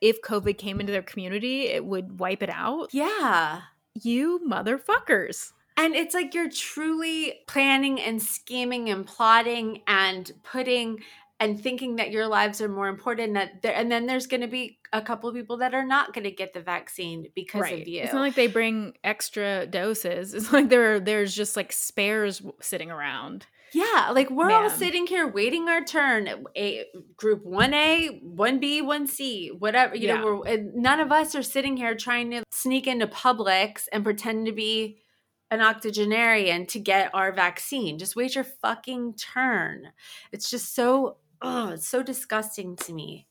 if 0.00 0.20
COVID 0.22 0.58
came 0.58 0.80
into 0.80 0.92
their 0.92 1.02
community, 1.02 1.68
it 1.68 1.84
would 1.84 2.18
wipe 2.20 2.42
it 2.42 2.50
out. 2.50 2.92
yeah. 2.92 3.62
You 3.94 4.40
motherfuckers. 4.46 5.52
And 5.78 5.94
it's 5.94 6.14
like 6.14 6.34
you're 6.34 6.50
truly 6.50 7.40
planning 7.46 7.98
and 8.00 8.22
scheming 8.22 8.90
and 8.90 9.06
plotting 9.06 9.82
and 9.86 10.30
putting 10.42 11.00
and 11.38 11.60
thinking 11.60 11.96
that 11.96 12.10
your 12.10 12.26
lives 12.26 12.60
are 12.60 12.68
more 12.68 12.88
important 12.88 13.34
that 13.34 13.62
there, 13.62 13.74
and 13.74 13.90
then 13.90 14.06
there's 14.06 14.26
going 14.26 14.40
to 14.40 14.46
be 14.46 14.78
a 14.92 15.02
couple 15.02 15.28
of 15.28 15.34
people 15.34 15.58
that 15.58 15.74
are 15.74 15.84
not 15.84 16.14
going 16.14 16.24
to 16.24 16.30
get 16.30 16.54
the 16.54 16.60
vaccine 16.62 17.26
because 17.34 17.70
of 17.72 17.86
you. 17.86 18.02
It's 18.02 18.12
not 18.12 18.20
like 18.20 18.34
they 18.34 18.46
bring 18.46 18.94
extra 19.04 19.66
doses. 19.66 20.32
It's 20.34 20.52
like 20.52 20.68
there 20.68 20.98
there's 20.98 21.34
just 21.34 21.56
like 21.56 21.72
spares 21.72 22.42
sitting 22.60 22.90
around. 22.90 23.46
Yeah, 23.76 24.10
like 24.14 24.30
we're 24.30 24.50
all 24.50 24.70
sitting 24.70 25.06
here 25.06 25.26
waiting 25.26 25.68
our 25.68 25.84
turn. 25.84 26.46
A 26.56 26.86
group 27.14 27.44
1A, 27.44 28.22
1B, 28.24 28.80
1C, 28.80 29.50
whatever, 29.58 29.94
you 29.94 30.08
Yeah. 30.08 30.16
know, 30.16 30.42
we're 30.46 30.70
none 30.74 30.98
of 30.98 31.12
us 31.12 31.34
are 31.34 31.42
sitting 31.42 31.76
here 31.76 31.94
trying 31.94 32.30
to 32.30 32.42
sneak 32.50 32.86
into 32.86 33.06
Publix 33.06 33.82
and 33.92 34.02
pretend 34.02 34.46
to 34.46 34.52
be 34.52 35.02
an 35.50 35.60
octogenarian 35.60 36.64
to 36.66 36.78
get 36.78 37.14
our 37.14 37.32
vaccine. 37.32 37.98
Just 37.98 38.16
wait 38.16 38.34
your 38.34 38.44
fucking 38.44 39.14
turn. 39.16 39.92
It's 40.32 40.48
just 40.48 40.74
so 40.74 41.18
oh, 41.42 41.68
it's 41.68 41.86
so 41.86 42.02
disgusting 42.02 42.76
to 42.76 42.94
me. 42.94 43.26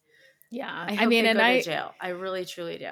Yeah. 0.51 0.69
I, 0.71 0.95
I, 0.99 1.05
mean, 1.07 1.25
and 1.25 1.41
I 1.41 1.61
jail. 1.61 1.95
I 1.99 2.09
really 2.09 2.45
truly 2.45 2.77
do. 2.77 2.91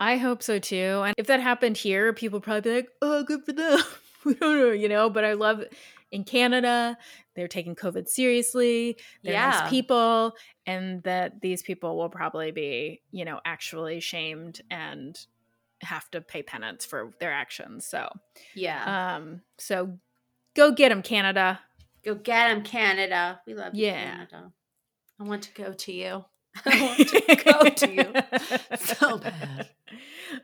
I 0.00 0.16
hope 0.16 0.42
so 0.42 0.58
too. 0.58 1.02
And 1.04 1.14
if 1.18 1.26
that 1.26 1.40
happened 1.40 1.76
here, 1.76 2.14
people 2.14 2.40
probably 2.40 2.62
be 2.62 2.76
like, 2.76 2.88
"Oh, 3.02 3.22
good 3.22 3.44
for 3.44 3.52
them." 3.52 3.80
we 4.24 4.32
don't 4.32 4.58
know, 4.58 4.70
you 4.70 4.88
know. 4.88 5.10
But 5.10 5.26
I 5.26 5.34
love 5.34 5.62
in 6.10 6.24
Canada, 6.24 6.96
they're 7.34 7.48
taking 7.48 7.74
COVID 7.76 8.08
seriously. 8.08 8.96
They're 9.22 9.34
Yeah. 9.34 9.50
nice 9.50 9.70
people, 9.70 10.34
and 10.66 11.02
that 11.02 11.40
these 11.40 11.62
people 11.62 11.96
will 11.96 12.08
probably 12.08 12.50
be, 12.50 13.02
you 13.10 13.24
know, 13.24 13.40
actually 13.44 14.00
shamed 14.00 14.60
and 14.70 15.18
have 15.82 16.10
to 16.10 16.20
pay 16.20 16.42
penance 16.42 16.84
for 16.84 17.12
their 17.20 17.32
actions. 17.32 17.86
So, 17.86 18.08
Yeah. 18.54 19.16
um, 19.16 19.42
so 19.58 19.98
go 20.54 20.72
get 20.72 20.88
them, 20.88 21.02
Canada. 21.02 21.60
go 22.04 22.14
get 22.14 22.48
them, 22.48 22.62
Canada. 22.62 23.40
We 23.46 23.54
love 23.54 23.74
you, 23.74 23.86
yeah. 23.86 24.10
Canada. 24.10 24.52
I 25.20 25.24
want 25.24 25.42
to 25.42 25.52
go 25.52 25.72
to 25.72 25.92
you. 25.92 26.24
I 26.64 26.80
want 26.96 27.08
to 27.08 27.36
go 27.36 27.68
to 27.68 27.92
you 27.94 28.76
so 28.78 29.18
bad. 29.18 29.68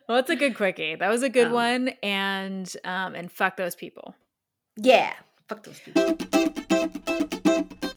Well, 0.08 0.16
it's 0.18 0.30
a 0.30 0.36
good 0.36 0.56
quickie. 0.56 0.94
That 0.94 1.10
was 1.10 1.22
a 1.22 1.28
good 1.28 1.48
Um, 1.48 1.52
one, 1.52 1.88
and 2.02 2.74
um, 2.84 3.14
and 3.14 3.30
fuck 3.30 3.56
those 3.58 3.74
people. 3.74 4.14
Yeah. 4.76 5.12
Fuck 5.48 5.64
those 5.64 5.80
people. 5.80 6.16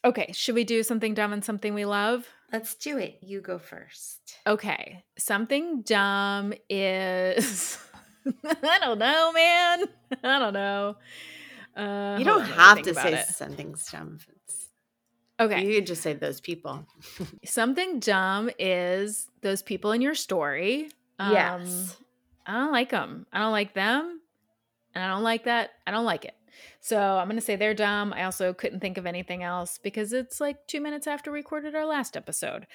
Okay, 0.03 0.31
should 0.33 0.55
we 0.55 0.63
do 0.63 0.83
something 0.83 1.13
dumb 1.13 1.33
and 1.33 1.43
something 1.43 1.73
we 1.73 1.85
love? 1.85 2.27
Let's 2.51 2.75
do 2.75 2.97
it. 2.97 3.19
You 3.21 3.41
go 3.41 3.59
first. 3.59 4.37
Okay, 4.45 5.03
something 5.17 5.81
dumb 5.81 6.53
is 6.69 7.77
I 8.45 8.79
don't 8.79 8.99
know, 8.99 9.31
man. 9.33 9.83
I 10.23 10.39
don't 10.39 10.53
know. 10.53 10.95
Uh, 11.75 12.15
you 12.17 12.25
don't 12.25 12.41
on, 12.41 12.49
let 12.49 12.49
me 12.49 12.55
have 12.55 12.81
to 12.83 12.93
say 12.93 13.13
it. 13.15 13.27
something 13.27 13.75
dumb. 13.91 14.19
Okay, 15.39 15.65
You 15.65 15.75
can 15.75 15.85
just 15.85 16.01
say 16.01 16.13
those 16.13 16.41
people. 16.41 16.87
something 17.45 17.99
dumb 17.99 18.49
is 18.57 19.27
those 19.41 19.61
people 19.61 19.91
in 19.91 20.01
your 20.01 20.15
story. 20.15 20.89
Um, 21.19 21.31
yes. 21.33 21.97
I 22.45 22.53
don't 22.53 22.71
like 22.71 22.89
them. 22.89 23.27
I 23.31 23.39
don't 23.39 23.51
like 23.51 23.73
them. 23.73 24.21
And 24.95 25.03
I 25.03 25.09
don't 25.09 25.23
like 25.23 25.43
that. 25.43 25.71
I 25.85 25.91
don't 25.91 26.05
like 26.05 26.25
it. 26.25 26.33
So 26.79 26.99
I'm 26.99 27.27
going 27.27 27.37
to 27.37 27.45
say 27.45 27.55
they're 27.55 27.73
dumb. 27.73 28.13
I 28.13 28.23
also 28.23 28.53
couldn't 28.53 28.79
think 28.79 28.97
of 28.97 29.05
anything 29.05 29.43
else 29.43 29.79
because 29.81 30.13
it's 30.13 30.39
like 30.39 30.67
two 30.67 30.81
minutes 30.81 31.07
after 31.07 31.31
we 31.31 31.39
recorded 31.39 31.75
our 31.75 31.85
last 31.85 32.15
episode. 32.17 32.67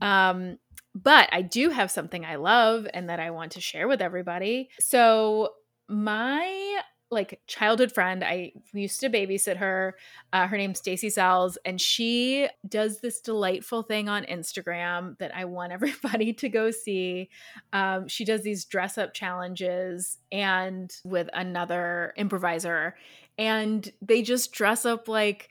Um, 0.00 0.58
but 0.94 1.28
I 1.32 1.42
do 1.42 1.70
have 1.70 1.90
something 1.90 2.24
I 2.24 2.36
love 2.36 2.86
and 2.92 3.08
that 3.08 3.20
I 3.20 3.30
want 3.30 3.52
to 3.52 3.60
share 3.60 3.88
with 3.88 4.00
everybody. 4.02 4.70
So 4.80 5.50
my 5.88 6.80
like 7.10 7.40
childhood 7.46 7.92
friend, 7.92 8.22
I 8.22 8.52
used 8.72 9.00
to 9.00 9.10
babysit 9.10 9.56
her. 9.56 9.96
Uh, 10.32 10.46
her 10.46 10.56
name's 10.56 10.80
Stacie 10.80 11.10
Sells, 11.10 11.58
and 11.64 11.80
she 11.80 12.48
does 12.68 13.00
this 13.00 13.20
delightful 13.20 13.82
thing 13.82 14.08
on 14.08 14.24
Instagram 14.24 15.18
that 15.18 15.34
I 15.34 15.44
want 15.44 15.72
everybody 15.80 16.32
to 16.34 16.48
go 16.48 16.70
see 16.70 17.30
um, 17.72 18.08
she 18.08 18.24
does 18.24 18.42
these 18.42 18.64
dress 18.64 18.98
up 18.98 19.14
challenges 19.14 20.18
and 20.30 20.90
with 21.04 21.28
another 21.32 22.12
improviser 22.16 22.94
and 23.38 23.90
they 24.02 24.20
just 24.20 24.52
dress 24.52 24.84
up 24.84 25.08
like 25.08 25.50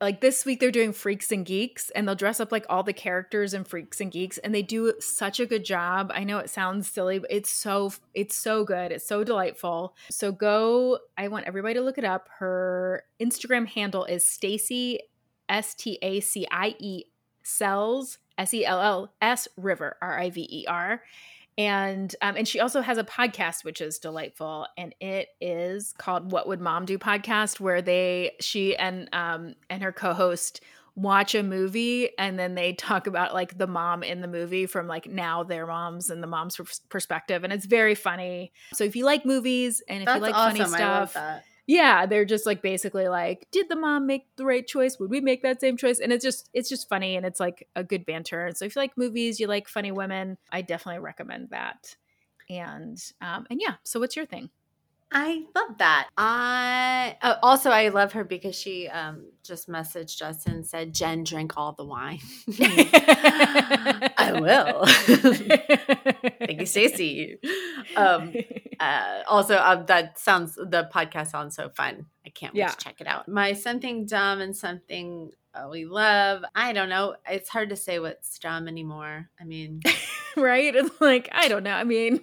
like 0.00 0.20
this 0.20 0.44
week 0.46 0.60
they're 0.60 0.70
doing 0.70 0.92
freaks 0.92 1.32
and 1.32 1.44
geeks 1.44 1.90
and 1.90 2.06
they'll 2.06 2.14
dress 2.14 2.40
up 2.40 2.52
like 2.52 2.64
all 2.68 2.82
the 2.82 2.92
characters 2.92 3.52
in 3.52 3.64
freaks 3.64 4.00
and 4.00 4.12
geeks 4.12 4.38
and 4.38 4.54
they 4.54 4.62
do 4.62 4.92
such 5.00 5.40
a 5.40 5.46
good 5.46 5.64
job. 5.64 6.10
I 6.14 6.24
know 6.24 6.38
it 6.38 6.50
sounds 6.50 6.88
silly 6.88 7.18
but 7.18 7.32
it's 7.32 7.50
so 7.50 7.92
it's 8.14 8.36
so 8.36 8.64
good. 8.64 8.92
It's 8.92 9.06
so 9.06 9.24
delightful. 9.24 9.96
So 10.10 10.32
go 10.32 10.98
i 11.16 11.28
want 11.28 11.46
everybody 11.46 11.74
to 11.74 11.82
look 11.82 11.98
it 11.98 12.04
up. 12.04 12.28
Her 12.38 13.04
instagram 13.20 13.66
handle 13.66 14.04
is 14.04 14.24
stacie 14.24 14.98
s-t-a-c-i-e 15.48 17.04
sells 17.42 18.18
s-e-l-l-s 18.36 19.48
river 19.56 19.96
r-i-v-e-r 20.02 21.02
and 21.58 22.14
um, 22.22 22.36
and 22.36 22.46
she 22.46 22.60
also 22.60 22.80
has 22.80 22.96
a 22.96 23.04
podcast 23.04 23.64
which 23.64 23.80
is 23.80 23.98
delightful 23.98 24.66
and 24.78 24.94
it 25.00 25.28
is 25.40 25.92
called 25.98 26.30
what 26.30 26.46
would 26.48 26.60
mom 26.60 26.86
do 26.86 26.96
podcast 26.96 27.60
where 27.60 27.82
they 27.82 28.30
she 28.40 28.76
and 28.76 29.08
um 29.12 29.54
and 29.68 29.82
her 29.82 29.92
co-host 29.92 30.60
watch 30.94 31.34
a 31.34 31.42
movie 31.42 32.10
and 32.18 32.38
then 32.38 32.54
they 32.54 32.72
talk 32.72 33.06
about 33.06 33.34
like 33.34 33.56
the 33.58 33.66
mom 33.66 34.02
in 34.02 34.20
the 34.20 34.26
movie 34.28 34.66
from 34.66 34.86
like 34.88 35.06
now 35.06 35.42
their 35.44 35.66
moms 35.66 36.10
and 36.10 36.22
the 36.22 36.26
mom's 36.26 36.58
perspective 36.88 37.44
and 37.44 37.52
it's 37.52 37.66
very 37.66 37.94
funny 37.94 38.52
so 38.72 38.84
if 38.84 38.96
you 38.96 39.04
like 39.04 39.24
movies 39.26 39.82
and 39.88 40.02
if 40.02 40.06
That's 40.06 40.16
you 40.16 40.22
like 40.22 40.34
awesome. 40.34 40.56
funny 40.56 40.70
stuff. 40.70 41.16
Yeah 41.68 42.06
they're 42.06 42.24
just 42.24 42.46
like 42.46 42.62
basically 42.62 43.06
like 43.08 43.46
did 43.52 43.68
the 43.68 43.76
mom 43.76 44.06
make 44.06 44.26
the 44.36 44.44
right 44.44 44.66
choice? 44.66 44.98
Would 44.98 45.10
we 45.10 45.20
make 45.20 45.42
that 45.42 45.60
same 45.60 45.76
choice? 45.76 46.00
And 46.00 46.12
it's 46.12 46.24
just 46.24 46.50
it's 46.52 46.68
just 46.68 46.88
funny 46.88 47.16
and 47.16 47.24
it's 47.26 47.38
like 47.40 47.68
a 47.76 47.84
good 47.84 48.04
banter. 48.06 48.46
And 48.46 48.56
so 48.56 48.64
if 48.64 48.74
you 48.74 48.80
like 48.82 48.98
movies 48.98 49.38
you 49.38 49.46
like 49.46 49.68
funny 49.68 49.92
women 49.92 50.38
i 50.50 50.62
definitely 50.62 51.00
recommend 51.00 51.50
that. 51.50 51.94
And 52.50 52.98
um 53.20 53.46
and 53.50 53.60
yeah 53.62 53.74
so 53.84 54.00
what's 54.00 54.16
your 54.16 54.26
thing 54.26 54.50
I 55.10 55.42
love 55.56 55.78
that. 55.78 56.08
I 56.18 57.16
uh, 57.22 57.36
also 57.42 57.70
I 57.70 57.88
love 57.88 58.12
her 58.12 58.24
because 58.24 58.54
she 58.54 58.88
um 58.88 59.30
just 59.42 59.68
messaged 59.68 60.20
us 60.22 60.44
and 60.46 60.66
said, 60.66 60.94
"Jen, 60.94 61.24
drink 61.24 61.54
all 61.56 61.72
the 61.72 61.84
wine." 61.84 62.20
I 62.60 64.32
will. 64.40 64.86
Thank 66.46 66.60
you, 66.60 66.66
Stacie. 66.66 67.38
Um, 67.96 68.34
uh, 68.78 69.20
also, 69.26 69.56
uh, 69.56 69.82
that 69.84 70.18
sounds 70.18 70.54
the 70.56 70.88
podcast 70.94 71.28
sounds 71.30 71.56
so 71.56 71.70
fun. 71.70 72.06
I 72.26 72.30
can't 72.30 72.52
wait 72.54 72.60
Yeah. 72.60 72.68
to 72.68 72.76
check 72.76 73.00
it 73.00 73.06
out. 73.06 73.28
My 73.28 73.54
something 73.54 74.04
dumb 74.06 74.40
and 74.40 74.54
something 74.56 75.30
uh, 75.54 75.68
we 75.70 75.86
love. 75.86 76.42
I 76.54 76.72
don't 76.74 76.90
know. 76.90 77.16
It's 77.28 77.48
hard 77.48 77.70
to 77.70 77.76
say 77.76 77.98
what's 77.98 78.38
dumb 78.38 78.68
anymore. 78.68 79.30
I 79.40 79.44
mean, 79.44 79.80
right 80.36 80.76
it's 80.76 81.00
like 81.00 81.28
i 81.32 81.48
don't 81.48 81.64
know 81.64 81.72
i 81.72 81.82
mean 81.82 82.20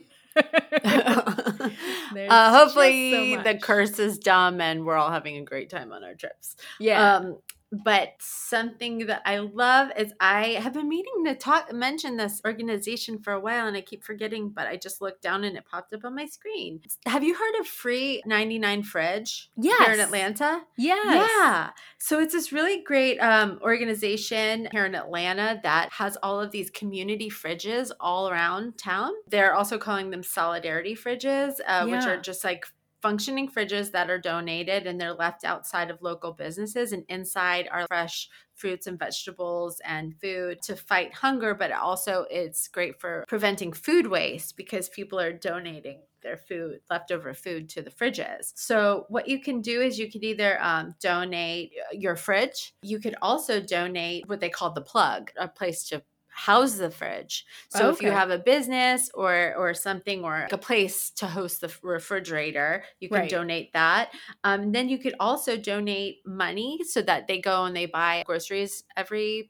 uh, 2.30 2.58
hopefully 2.58 3.12
so 3.38 3.44
the 3.44 3.58
curse 3.58 4.00
is 4.00 4.18
dumb 4.18 4.62
and 4.62 4.86
we're 4.86 4.96
all 4.96 5.12
having 5.12 5.38
a 5.38 5.44
great 5.44 5.70
time 5.70 5.92
on 5.92 6.04
our 6.04 6.14
trips. 6.16 6.56
yeah 6.80 7.16
Um, 7.18 7.38
But 7.84 8.14
something 8.20 9.06
that 9.08 9.22
I 9.26 9.40
love 9.40 9.90
is 9.98 10.14
I 10.20 10.60
have 10.62 10.74
been 10.74 10.90
meaning 10.90 11.26
to 11.26 11.36
talk 11.36 11.72
mention 11.74 12.18
this 12.18 12.42
organization 12.46 13.20
for 13.20 13.34
a 13.34 13.40
while 13.40 13.68
and 13.68 13.76
I 13.76 13.82
keep 13.82 14.04
forgetting, 14.04 14.50
but 14.50 14.68
I 14.68 14.78
just 14.78 15.02
looked 15.02 15.22
down 15.22 15.44
and 15.44 15.58
it 15.58 15.66
popped 15.70 15.94
up 15.94 16.06
on 16.06 16.16
my 16.16 16.26
screen. 16.26 16.82
Have 17.06 17.24
you 17.24 17.36
heard 17.36 17.60
of 17.60 17.68
Free 17.68 18.22
99 18.26 18.84
Fridge 18.84 19.50
yes. 19.58 19.86
here 19.86 19.94
in 19.94 20.00
Atlanta? 20.00 20.62
Yes. 20.78 21.30
Yeah. 21.38 21.70
So 21.98 22.20
it's 22.20 22.34
this 22.34 22.52
really 22.52 22.82
great 22.82 23.18
um, 23.20 23.60
organization 23.62 24.68
here 24.72 24.86
in 24.86 24.96
Atlanta 24.96 25.60
that 25.64 25.92
has 25.94 26.18
all 26.22 26.40
of 26.40 26.52
these 26.52 26.70
community 26.70 27.30
fridges 27.30 27.92
all 28.00 28.30
around 28.30 28.78
town. 28.78 29.12
They're 29.28 29.54
also 29.54 29.78
calling 29.78 30.12
them 30.12 30.24
solidarity 30.24 30.96
fridges, 30.96 31.60
uh, 31.68 31.86
yeah. 31.86 31.86
which 31.86 32.06
are 32.06 32.20
just 32.20 32.44
like 32.44 32.68
functioning 33.06 33.48
fridges 33.48 33.92
that 33.92 34.10
are 34.10 34.18
donated 34.18 34.88
and 34.88 35.00
they're 35.00 35.14
left 35.14 35.44
outside 35.44 35.92
of 35.92 36.02
local 36.02 36.34
businesses 36.34 36.92
and 36.92 37.04
inside 37.08 37.70
are 37.72 37.86
fresh 37.86 38.28
fruits 38.56 38.88
and 38.88 38.98
vegetables 38.98 39.80
and 39.86 40.20
food 40.20 40.60
to 40.60 40.76
fight 40.76 41.14
hunger 41.14 41.54
but 41.54 41.72
also 41.72 42.26
it's 42.32 42.68
great 42.68 43.00
for 43.00 43.24
preventing 43.28 43.72
food 43.72 44.08
waste 44.08 44.58
because 44.58 44.90
people 44.90 45.20
are 45.20 45.32
donating 45.32 46.00
their 46.24 46.36
food 46.36 46.80
leftover 46.90 47.36
food 47.36 47.70
to 47.70 47.84
the 47.84 47.92
fridges. 47.92 48.52
So 48.56 49.06
what 49.10 49.28
you 49.28 49.40
can 49.40 49.62
do 49.62 49.82
is 49.82 50.00
you 50.00 50.12
could 50.12 50.24
either 50.24 50.58
um, 50.60 50.96
donate 51.00 51.74
your 51.92 52.16
fridge. 52.16 52.74
You 52.82 53.00
could 53.00 53.16
also 53.22 53.62
donate 53.62 54.28
what 54.28 54.40
they 54.40 54.50
call 54.50 54.72
the 54.72 54.82
plug 54.82 55.30
a 55.38 55.48
place 55.48 55.84
to 55.90 56.02
house 56.36 56.76
the 56.76 56.92
fridge. 56.92 57.46
So 57.70 57.88
okay. 57.88 57.90
if 57.96 58.02
you 58.02 58.12
have 58.12 58.30
a 58.30 58.38
business 58.38 59.10
or 59.14 59.56
or 59.56 59.74
something 59.74 60.26
or 60.26 60.48
a 60.52 60.58
place 60.58 61.10
to 61.12 61.28
host 61.28 61.62
the 61.62 61.74
refrigerator, 61.82 62.84
you 63.00 63.08
can 63.08 63.20
right. 63.20 63.30
donate 63.30 63.72
that. 63.72 64.12
Um, 64.44 64.74
then 64.74 64.90
you 64.90 64.98
could 64.98 65.16
also 65.18 65.56
donate 65.56 66.18
money 66.26 66.82
so 66.84 67.02
that 67.04 67.28
they 67.28 67.40
go 67.40 67.64
and 67.64 67.76
they 67.76 67.86
buy 67.86 68.24
groceries 68.26 68.84
every 68.98 69.50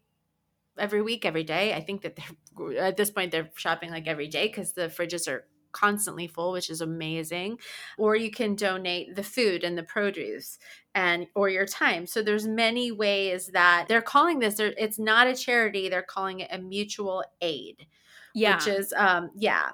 every 0.78 1.02
week, 1.02 1.26
every 1.26 1.43
day. 1.43 1.74
I 1.74 1.82
think 1.82 2.04
that 2.04 2.15
they're 2.15 2.78
at 2.78 2.98
this 2.98 3.10
point 3.10 3.32
they're 3.32 3.50
shopping 3.56 3.89
like 3.89 4.08
every 4.08 4.28
day 4.28 4.48
because 4.48 4.74
the 4.74 4.84
fridges 4.88 5.28
are 5.28 5.45
constantly 5.76 6.28
full, 6.28 6.54
which 6.54 6.70
is 6.70 6.82
amazing. 6.82 7.60
Or 7.98 8.16
you 8.16 8.32
can 8.32 8.56
donate 8.56 9.16
the 9.16 9.24
food 9.24 9.64
and 9.64 9.78
the 9.78 9.84
produce 9.84 10.58
and 10.96 11.28
or 11.36 11.50
your 11.50 11.66
time. 11.68 12.08
So 12.08 12.24
there's 12.24 12.48
many 12.48 12.92
ways 12.92 13.52
that 13.54 13.86
they're 13.88 14.02
calling 14.02 14.40
this 14.40 14.60
it's 14.60 14.98
not 14.98 15.28
a 15.28 15.36
charity, 15.36 15.90
they're 15.90 16.02
calling 16.02 16.40
it 16.40 16.50
a 16.52 16.58
mutual 16.58 17.24
aid. 17.42 17.86
Yeah. 18.34 18.56
Which 18.56 18.68
is 18.68 18.94
um 18.98 19.30
yeah. 19.36 19.70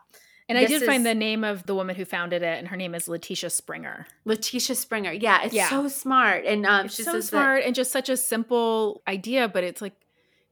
And 0.49 0.57
this 0.57 0.65
I 0.65 0.73
did 0.73 0.81
is, 0.81 0.87
find 0.87 1.05
the 1.05 1.15
name 1.15 1.45
of 1.45 1.65
the 1.65 1.73
woman 1.73 1.95
who 1.95 2.03
founded 2.03 2.41
it, 2.43 2.59
and 2.59 2.67
her 2.67 2.75
name 2.75 2.93
is 2.93 3.07
Latisha 3.07 3.49
Springer. 3.49 4.05
Latisha 4.27 4.75
Springer, 4.75 5.13
yeah, 5.13 5.43
it's 5.45 5.53
yeah. 5.53 5.69
so 5.69 5.87
smart, 5.87 6.43
and 6.43 6.65
um, 6.65 6.87
it's 6.87 7.01
so 7.01 7.21
smart, 7.21 7.61
that- 7.61 7.67
and 7.67 7.73
just 7.73 7.89
such 7.89 8.09
a 8.09 8.17
simple 8.17 9.01
idea, 9.07 9.47
but 9.47 9.63
it's 9.63 9.81
like 9.81 9.93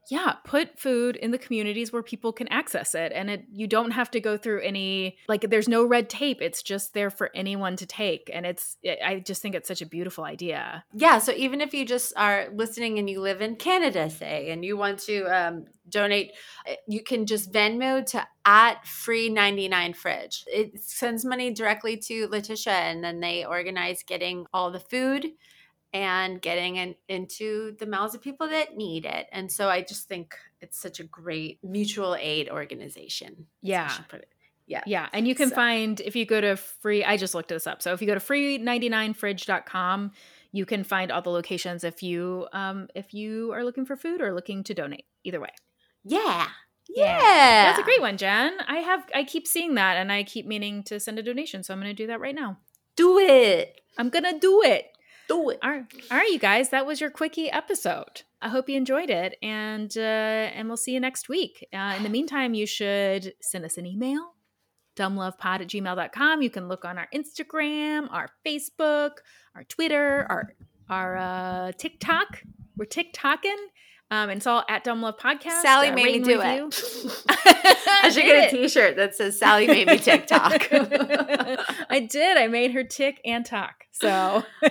yeah 0.10 0.34
put 0.44 0.78
food 0.80 1.16
in 1.16 1.32
the 1.32 1.38
communities 1.38 1.94
where 1.94 2.04
people 2.04 2.34
can 2.34 2.48
access 2.50 2.96
it 2.96 3.12
and 3.14 3.30
it 3.30 3.46
you 3.52 3.68
don't 3.68 3.92
have 3.92 4.10
to 4.12 4.20
go 4.20 4.38
through 4.38 4.62
any 4.62 5.18
like 5.28 5.42
there's 5.50 5.68
no 5.68 5.86
red 5.86 6.10
tape 6.10 6.42
it's 6.42 6.62
just 6.64 6.94
there 6.94 7.10
for 7.10 7.30
anyone 7.36 7.76
to 7.76 7.86
take 7.86 8.30
and 8.34 8.46
it's 8.46 8.78
i 9.06 9.20
just 9.20 9.42
think 9.42 9.56
it's 9.56 9.68
such 9.68 9.82
a 9.82 9.86
beautiful 9.86 10.24
idea. 10.24 10.84
Yeah 10.94 11.20
so 11.20 11.32
even 11.34 11.62
if 11.62 11.74
you 11.74 11.86
just 11.86 12.14
are 12.18 12.48
listening 12.54 13.00
and 13.00 13.10
you 13.10 13.22
live 13.22 13.42
in 13.42 13.56
canada 13.56 14.10
say 14.10 14.50
and 14.52 14.66
you 14.66 14.76
want 14.76 15.00
to 15.00 15.24
um, 15.26 15.66
donate 15.90 16.32
eh, 16.66 16.76
you 16.88 17.04
can 17.04 17.26
just 17.26 17.52
venmo 17.52 18.06
to 18.06 18.26
at 18.46 18.86
free 18.88 19.30
99 19.30 19.94
fridge. 19.94 20.44
It 20.48 20.82
sends 20.82 21.24
money 21.24 21.52
directly 21.54 21.98
to 21.98 22.28
latisha 22.30 22.72
and 22.72 23.04
then 23.04 23.20
they 23.20 23.46
organize 23.46 24.04
getting 24.04 24.48
all 24.54 24.72
the 24.72 24.80
food 24.80 25.28
and 25.94 26.42
getting 26.42 26.76
in, 26.76 26.96
into 27.08 27.76
the 27.78 27.86
mouths 27.86 28.16
of 28.16 28.22
people 28.22 28.48
that 28.50 28.78
need 28.78 29.06
it. 29.06 29.28
And 29.32 29.52
so 29.52 29.70
I 29.70 29.82
just 29.82 30.08
think 30.08 30.36
it's 30.62 30.80
such 30.80 31.00
a 31.00 31.04
great 31.04 31.60
mutual 31.64 32.16
aid 32.20 32.50
organization. 32.50 33.48
Yeah. 33.62 33.92
Yeah. 34.68 34.84
Yeah. 34.86 35.10
And 35.14 35.28
you 35.28 35.34
can 35.34 35.50
so. 35.50 35.56
find, 35.56 36.00
if 36.00 36.16
you 36.16 36.26
go 36.26 36.40
to 36.40 36.56
free, 36.56 37.04
I 37.04 37.18
just 37.18 37.34
looked 37.34 37.50
this 37.50 37.66
up. 37.66 37.82
So 37.82 37.92
if 37.94 38.02
you 38.02 38.08
go 38.08 38.14
to 38.14 38.20
free99fridge.com, 38.20 40.12
you 40.52 40.66
can 40.66 40.84
find 40.84 41.12
all 41.12 41.22
the 41.22 41.30
locations 41.30 41.84
if 41.84 42.02
you 42.02 42.48
um 42.54 42.88
if 42.96 43.14
you 43.14 43.52
are 43.52 43.64
looking 43.64 43.86
for 43.86 43.96
food 43.96 44.20
or 44.22 44.34
looking 44.34 44.64
to 44.64 44.74
donate. 44.74 45.06
Either 45.24 45.40
way. 45.40 45.52
Yeah. 46.04 46.48
Yeah. 46.88 47.20
yeah. 47.20 47.66
That's 47.66 47.80
a 47.80 47.84
great 47.84 48.02
one, 48.02 48.18
Jen. 48.18 48.58
I 48.68 48.78
have 48.78 49.04
I 49.14 49.24
keep 49.24 49.48
seeing 49.48 49.76
that 49.76 49.98
and 49.98 50.12
I 50.12 50.24
keep 50.24 50.46
meaning 50.48 50.84
to 50.84 51.00
send 51.00 51.20
a 51.20 51.24
donation, 51.24 51.64
so 51.64 51.74
I'm 51.74 51.80
going 51.80 51.96
to 51.96 52.04
do 52.04 52.08
that 52.08 52.20
right 52.20 52.34
now. 52.34 52.58
Do 52.96 53.20
it. 53.20 53.82
I'm 53.98 54.10
going 54.10 54.24
to 54.24 54.40
do 54.40 54.64
it 54.64 54.88
do 55.30 55.50
it. 55.52 55.60
All 55.64 55.70
right, 55.70 55.86
all 56.12 56.18
right, 56.18 56.32
you 56.32 56.40
guys. 56.40 56.70
That 56.70 56.86
was 56.86 57.00
your 57.00 57.10
quickie 57.10 57.50
episode. 57.50 58.24
I 58.42 58.50
hope 58.50 58.68
you 58.68 58.76
enjoyed 58.76 59.10
it, 59.10 59.38
and 59.42 59.96
uh, 59.98 60.02
and 60.02 60.68
we'll 60.68 60.78
see 60.78 60.94
you 60.94 61.00
next 61.00 61.30
week. 61.30 61.66
Uh, 61.74 61.94
in 61.96 62.04
the 62.04 62.10
meantime, 62.10 62.54
you 62.54 62.66
should 62.66 63.34
send 63.42 63.64
us 63.64 63.78
an 63.78 63.86
email, 63.86 64.34
dumblovepod 64.98 65.62
at 65.62 65.68
gmail.com. 65.68 66.42
You 66.42 66.50
can 66.50 66.68
look 66.68 66.84
on 66.84 66.98
our 66.98 67.08
Instagram, 67.14 68.08
our 68.12 68.30
Facebook, 68.46 69.12
our 69.56 69.64
Twitter, 69.64 70.26
our 70.30 70.54
our 70.90 71.18
uh, 71.18 71.72
TikTok. 71.78 72.44
We're 72.76 72.86
TikToking. 72.86 73.58
Um, 74.12 74.30
and 74.32 74.38
it's 74.38 74.48
all 74.48 74.64
at 74.68 74.84
Dumb 74.84 75.04
Love 75.04 75.18
Podcast. 75.18 75.62
Sally 75.62 75.90
uh, 75.90 75.94
made 75.94 76.06
me 76.06 76.20
do 76.20 76.42
it. 76.42 77.26
I 78.04 78.10
should 78.10 78.24
get 78.24 78.52
a 78.52 78.58
T-shirt 78.58 78.96
that 78.96 79.16
says 79.16 79.38
"Sally 79.38 79.68
made 79.68 79.88
me 79.88 79.98
TikTok." 80.00 80.68
I 81.90 82.02
did. 82.02 82.38
I 82.38 82.48
made 82.48 82.72
her 82.72 82.84
tick 82.84 83.20
and 83.26 83.46
talk. 83.46 83.86
So, 83.92 84.44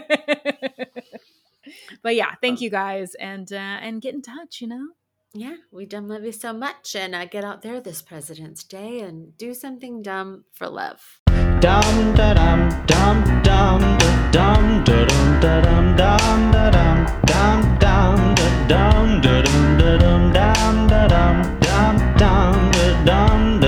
but 2.02 2.14
yeah, 2.14 2.35
thank 2.40 2.61
oh. 2.61 2.62
you 2.62 2.70
guys, 2.70 3.14
and 3.14 3.52
uh, 3.52 3.57
and 3.57 4.00
get 4.00 4.14
in 4.14 4.22
touch. 4.22 4.61
You 4.61 4.68
know. 4.68 4.88
Yeah, 5.35 5.57
we 5.70 5.85
dumb 5.85 6.09
love 6.09 6.24
you 6.24 6.33
so 6.33 6.52
much, 6.52 6.96
and 6.96 7.14
uh, 7.14 7.26
get 7.26 7.44
out 7.44 7.62
there 7.62 7.81
this 7.81 8.00
President's 8.00 8.64
Day 8.64 9.00
and 9.00 9.37
do 9.37 9.52
something 9.52 10.00
dumb 10.00 10.44
for 10.52 10.68
love. 10.68 11.20
Dum 11.61 12.14
da 12.14 12.35
dum 12.35 12.68
dum 12.87 13.42
dum 13.42 13.98
da 14.33 14.57
dum 14.59 14.85
da 14.85 15.04
dum 15.04 15.40
da 15.40 15.61
dum 15.61 15.96
dum 15.96 16.50
da 16.50 16.70
dum 16.70 17.04
dum 17.28 17.78
dum 17.88 18.38
da 18.38 18.59
dum 18.68 19.22
da 19.22 19.96
dum 19.98 20.31
da 20.31 20.33
dum 20.33 20.48
dum 20.48 20.88
da 20.88 21.09
dum 21.09 21.98
dum 22.18 22.70
da 22.72 23.04
dum 23.04 23.61
da 23.61 23.67